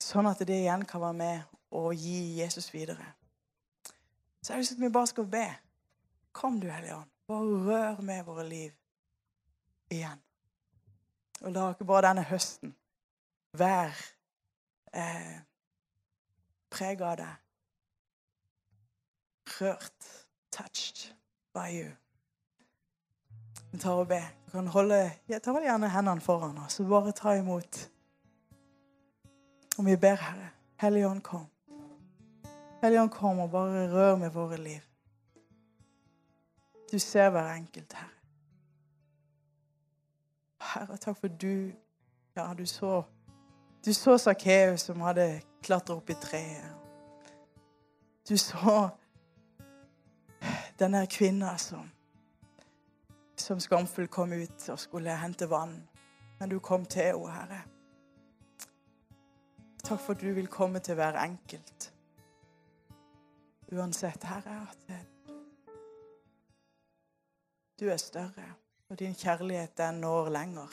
Sånn 0.00 0.26
at 0.26 0.38
det 0.38 0.58
igjen 0.58 0.84
kan 0.84 1.00
være 1.00 1.12
med 1.12 1.42
og 1.70 1.94
gi 1.94 2.40
Jesus 2.40 2.74
videre. 2.74 3.14
Så 4.42 4.52
er 4.52 4.56
det 4.56 4.66
sånn 4.66 4.76
at 4.76 4.86
vi 4.86 4.88
bare 4.88 5.06
skal 5.06 5.26
be. 5.26 5.46
Kom, 6.32 6.60
du 6.60 6.70
Hellige 6.70 6.96
Ånd. 6.96 7.10
Bare 7.26 7.58
rør 7.66 8.00
med 8.00 8.24
våre 8.24 8.48
liv 8.48 8.72
igjen. 9.90 10.22
Og 11.40 11.52
la 11.52 11.70
ikke 11.70 11.84
bare 11.84 12.08
denne 12.08 12.22
høsten 12.22 12.74
være 13.58 13.92
eh, 14.92 15.40
prega 16.70 17.10
av 17.12 17.16
deg. 17.16 17.38
Rørt, 19.60 20.10
touched 20.50 21.14
by 21.54 21.68
you. 21.70 21.90
Vi 23.72 23.78
tar 23.78 24.02
og 24.02 24.08
ber. 24.08 24.28
Du 24.46 24.50
kan 24.50 24.66
holde 24.66 25.00
jeg 25.28 25.42
tar 25.42 25.60
gjerne 25.60 25.88
hendene 25.88 26.20
foran 26.20 26.58
oss 26.64 26.80
og 26.80 26.88
bare 26.88 27.12
ta 27.16 27.36
imot. 27.38 27.88
Og 29.78 29.86
vi 29.86 29.96
ber, 29.96 30.14
Herre, 30.14 30.50
Hellige 30.80 31.08
Ånd, 31.08 31.20
kom. 31.20 31.46
Hellige 32.82 33.02
Ånd, 33.02 33.10
kom 33.10 33.38
og 33.38 33.50
bare 33.50 33.92
rør 33.92 34.16
med 34.16 34.30
våre 34.30 34.56
liv. 34.56 34.80
Du 36.92 36.98
ser 36.98 37.30
hver 37.30 37.52
enkelt, 37.54 37.92
Herre. 37.92 38.08
Herre, 40.60 40.96
takk 40.96 41.18
for 41.18 41.28
du 41.28 41.72
Ja, 42.36 42.54
du 42.58 42.66
så 42.66 43.02
Du 43.84 43.92
så 43.92 44.18
Sakkeus 44.18 44.80
som 44.80 45.00
hadde 45.00 45.40
klatra 45.62 45.96
opp 45.96 46.10
i 46.10 46.14
treet. 46.14 46.74
Du 48.28 48.36
så 48.36 48.88
denne 50.78 51.06
kvinna 51.06 51.56
som 51.58 51.90
som 53.36 53.60
skamfull 53.60 54.08
kom 54.08 54.32
ut 54.32 54.68
og 54.68 54.78
skulle 54.78 55.16
hente 55.16 55.50
vann. 55.50 55.88
Men 56.38 56.48
du 56.48 56.58
kom 56.58 56.84
til 56.84 57.02
henne, 57.02 57.30
Herre. 57.32 57.62
Takk 59.82 60.00
for 60.00 60.14
at 60.14 60.20
du 60.20 60.32
vil 60.32 60.46
komme 60.46 60.78
til 60.78 60.94
hver 60.94 61.18
enkelt. 61.18 61.92
Uansett, 63.72 64.24
Herre, 64.24 64.68
at 64.70 65.04
du 67.80 67.88
er 67.88 67.96
større, 67.96 68.54
og 68.88 68.98
din 68.98 69.14
kjærlighet 69.14 69.78
den 69.78 69.94
når 69.94 70.28
lenger. 70.28 70.68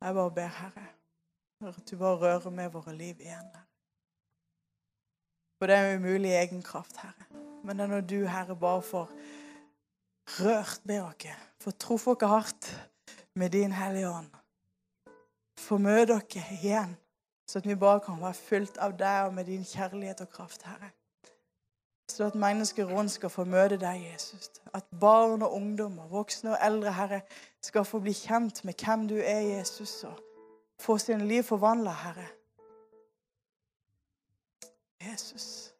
Jeg 0.00 0.14
bare 0.14 0.30
ber, 0.30 0.46
Herre, 0.46 0.86
at 1.68 1.90
du 1.90 1.96
bare 1.96 2.16
rører 2.16 2.50
med 2.50 2.68
våre 2.68 2.96
liv 2.96 3.20
igjen. 3.20 3.48
For 5.58 5.66
det 5.66 5.76
er 5.76 5.96
umulig 5.96 6.30
i 6.30 6.40
egen 6.42 6.62
kraft, 6.62 6.96
Herre. 6.96 7.26
Men 7.64 7.78
det 7.78 7.84
er 7.84 7.88
når 7.94 8.00
du, 8.00 8.26
Herre, 8.26 8.56
bare 8.56 8.82
får 8.82 9.10
rørt 10.40 10.80
med 10.84 11.00
oss, 11.00 11.36
får 11.60 11.70
truffet 11.70 12.22
oss 12.22 12.28
hardt 12.28 12.90
med 13.34 13.50
din 13.50 13.72
Hellige 13.72 14.10
Ånd, 14.10 14.30
får 15.58 15.78
møte 15.78 16.20
dere 16.20 16.58
igjen, 16.60 16.96
så 17.50 17.58
at 17.58 17.68
vi 17.68 17.74
bare 17.74 18.00
kan 18.00 18.20
være 18.22 18.34
fylt 18.34 18.76
av 18.78 18.92
deg 18.98 19.24
og 19.26 19.34
med 19.34 19.44
din 19.44 19.64
kjærlighet 19.64 20.20
og 20.20 20.28
kraft, 20.30 20.62
Herre. 20.62 20.90
Så 22.08 22.24
at 22.24 22.34
mennesker 22.34 22.84
rundt 22.84 23.10
skal 23.10 23.30
få 23.30 23.44
møte 23.44 23.76
deg, 23.76 24.04
Jesus. 24.12 24.50
At 24.74 24.84
barn 25.00 25.42
og 25.42 25.54
ungdommer, 25.54 26.06
voksne 26.08 26.50
og 26.50 26.58
eldre, 26.62 26.92
Herre, 26.92 27.20
skal 27.62 27.84
få 27.84 27.98
bli 27.98 28.12
kjent 28.14 28.64
med 28.64 28.74
hvem 28.84 29.08
du 29.08 29.16
er, 29.18 29.40
Jesus, 29.40 30.04
og 30.04 30.22
få 30.78 30.98
sin 30.98 31.26
liv 31.26 31.42
forvandla, 31.42 31.90
Herre. 31.90 32.26
Jesus. 35.10 35.74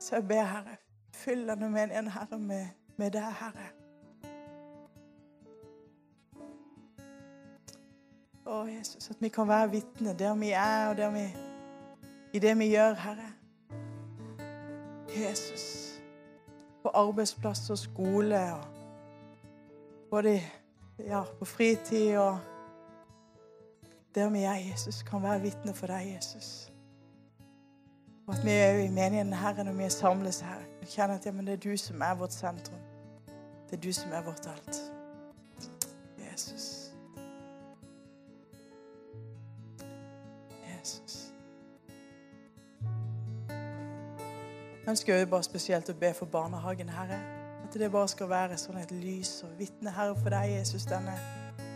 Så 0.00 0.14
jeg 0.14 0.28
ber, 0.28 0.44
Herre, 0.44 0.76
fyll 1.12 1.48
denne 1.48 1.70
menigheten, 1.70 2.10
Herre, 2.10 2.38
med, 2.38 2.66
med 2.96 3.10
deg, 3.10 3.32
Herre. 3.42 3.68
Å, 8.48 8.62
Jesus, 8.64 9.10
at 9.10 9.18
vi 9.20 9.28
kan 9.28 9.48
være 9.48 9.70
vitne 9.70 10.14
der 10.16 10.34
vi 10.40 10.54
er, 10.56 10.88
og 10.88 10.96
der 10.96 11.10
vi, 11.12 11.24
i 12.32 12.40
det 12.40 12.54
vi 12.58 12.70
gjør, 12.72 12.94
Herre. 12.94 13.26
Jesus. 15.12 15.64
På 16.82 16.88
arbeidsplass 16.94 17.70
og 17.70 17.78
skole 17.78 18.40
og 18.54 18.64
både 20.10 20.40
ja, 20.98 21.22
på 21.38 21.44
fritid 21.44 22.16
og 22.16 22.38
der 24.14 24.30
vi 24.30 24.42
er, 24.42 24.54
Jesus, 24.70 25.02
kan 25.02 25.22
være 25.22 25.40
vitner 25.40 25.76
for 25.76 25.86
deg, 25.86 26.14
Jesus. 26.14 26.72
Og 28.26 28.34
at 28.34 28.44
vi 28.44 28.50
er 28.50 28.80
i 28.80 28.88
menigheten 28.88 29.32
Herre 29.32 29.64
når 29.64 29.72
vi 29.72 29.90
samles 29.90 30.40
her, 30.40 30.64
kjenner 30.88 31.20
at 31.20 31.26
ja, 31.26 31.32
det 31.32 31.52
er 31.52 31.64
du 31.68 31.76
som 31.76 32.00
er 32.00 32.14
vårt 32.14 32.32
sentrum. 32.32 32.80
Det 33.70 33.76
er 33.76 33.80
du 33.80 33.92
som 33.92 34.12
er 34.12 34.24
vårt 34.24 34.46
alt. 34.48 34.82
Jesus. 36.30 36.77
Jeg 44.88 44.88
ønsker 44.88 45.26
bare 45.26 45.42
spesielt 45.42 45.90
å 45.90 45.94
be 46.00 46.14
for 46.16 46.26
barnehagen, 46.32 46.88
Herre. 46.88 47.18
At 47.64 47.74
det 47.76 47.90
bare 47.92 48.08
skal 48.08 48.30
være 48.30 48.56
sånn 48.56 48.78
et 48.80 48.92
lys 48.94 49.42
og 49.44 49.50
vitne, 49.58 49.92
Herre, 49.92 50.16
for 50.16 50.32
deg, 50.32 50.54
Jesus, 50.54 50.86
denne, 50.88 51.12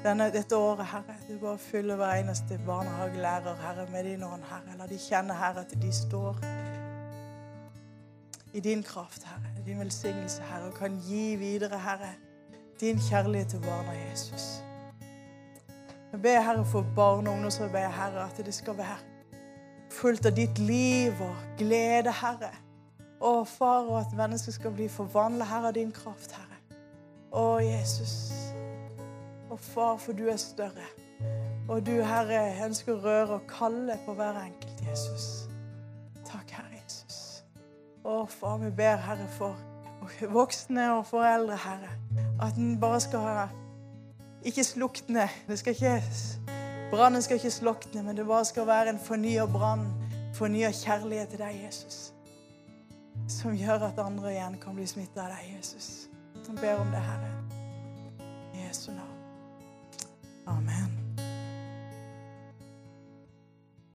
denne, 0.01 0.31
dette 0.33 0.57
året, 0.57 0.87
Herre. 0.89 1.19
Du 1.29 1.37
bare 1.43 1.61
fyller 1.61 2.01
hver 2.01 2.23
eneste 2.23 2.57
barnehagelærer, 2.67 3.61
Herre, 3.61 3.87
med 3.93 4.09
din 4.09 4.25
ånd, 4.25 4.49
Herre. 4.49 4.79
La 4.81 4.89
de 4.89 4.97
kjenne, 4.97 5.37
Herre, 5.37 5.67
at 5.67 5.77
de 5.83 5.93
står 5.93 6.41
i 8.55 8.61
din 8.65 8.83
kraft, 8.83 9.29
Herre. 9.29 9.53
Din 9.67 9.79
velsignelse, 9.85 10.43
Herre, 10.49 10.73
og 10.73 10.75
kan 10.81 11.01
gi 11.05 11.37
videre, 11.37 11.79
Herre, 11.79 12.15
din 12.81 12.99
kjærlighet 12.99 13.49
til 13.49 13.61
barna, 13.61 13.93
Jesus. 14.09 14.63
Jeg 16.13 16.23
ber, 16.23 16.41
Herre, 16.41 16.65
for 16.65 16.85
barn 16.97 17.27
og 17.27 17.35
ungdomsarbeid, 17.35 17.89
Herre, 17.89 18.25
at 18.29 18.47
det 18.47 18.55
skal 18.55 18.77
være 18.77 18.99
fullt 19.93 20.27
av 20.29 20.35
ditt 20.37 20.59
liv 20.59 21.17
og 21.25 21.37
glede, 21.57 22.13
Herre. 22.13 22.51
Å, 23.23 23.31
far, 23.49 23.87
og 23.89 23.97
at 24.03 24.13
mennesker 24.19 24.53
skal 24.53 24.75
bli 24.77 24.91
forvandla 24.93 25.47
Herre, 25.49 25.71
av 25.71 25.79
din 25.79 25.93
kraft, 25.95 26.35
Herre. 26.37 26.59
Å, 27.33 27.47
Jesus. 27.65 28.13
Å, 29.49 29.57
far, 29.57 29.97
for 30.05 30.13
du 30.13 30.27
er 30.29 30.37
større. 30.37 30.85
Og 31.71 31.81
du, 31.87 31.95
Herre, 32.05 32.45
ønsker 32.67 32.93
å 32.93 33.01
røre 33.01 33.41
og 33.41 33.49
kalle 33.49 33.97
på 34.05 34.13
hver 34.19 34.37
enkelt, 34.43 34.85
Jesus. 34.85 35.47
Takk, 36.29 36.53
Herre 36.59 36.77
Jesus. 36.77 37.41
Å, 38.05 38.27
far, 38.29 38.61
vi 38.61 38.69
ber, 38.83 39.01
Herre, 39.01 39.31
for 39.39 39.57
voksne 40.29 40.91
og 40.99 41.07
foreldre, 41.09 41.57
Herre, 41.57 41.97
at 42.37 42.61
den 42.61 42.77
bare 42.85 43.01
skal 43.01 43.49
ikke 44.45 44.65
slukne. 44.65 45.29
Det 45.49 45.59
skal 45.59 45.73
ikke 45.73 46.03
Brannen 46.93 47.23
skal 47.23 47.37
ikke 47.37 47.51
slukne, 47.51 48.03
men 48.03 48.17
det 48.17 48.27
bare 48.27 48.45
skal 48.45 48.67
være 48.67 48.91
en 48.91 48.99
fornya 49.01 49.47
brann, 49.47 49.87
fornya 50.35 50.71
kjærlighet 50.71 51.29
til 51.29 51.39
deg, 51.39 51.61
Jesus. 51.65 52.13
Som 53.29 53.57
gjør 53.57 53.89
at 53.89 53.99
andre 53.99 54.35
igjen 54.35 54.59
kan 54.61 54.77
bli 54.77 54.87
smitta 54.87 55.25
av 55.25 55.33
deg, 55.33 55.55
Jesus. 55.57 56.09
Jeg 56.37 56.59
ber 56.61 56.85
om 56.85 56.93
det, 56.93 57.01
Herre. 57.01 57.33
I 58.53 58.67
Jesu 58.69 58.91
navn. 58.93 59.17
Amen. 60.47 60.92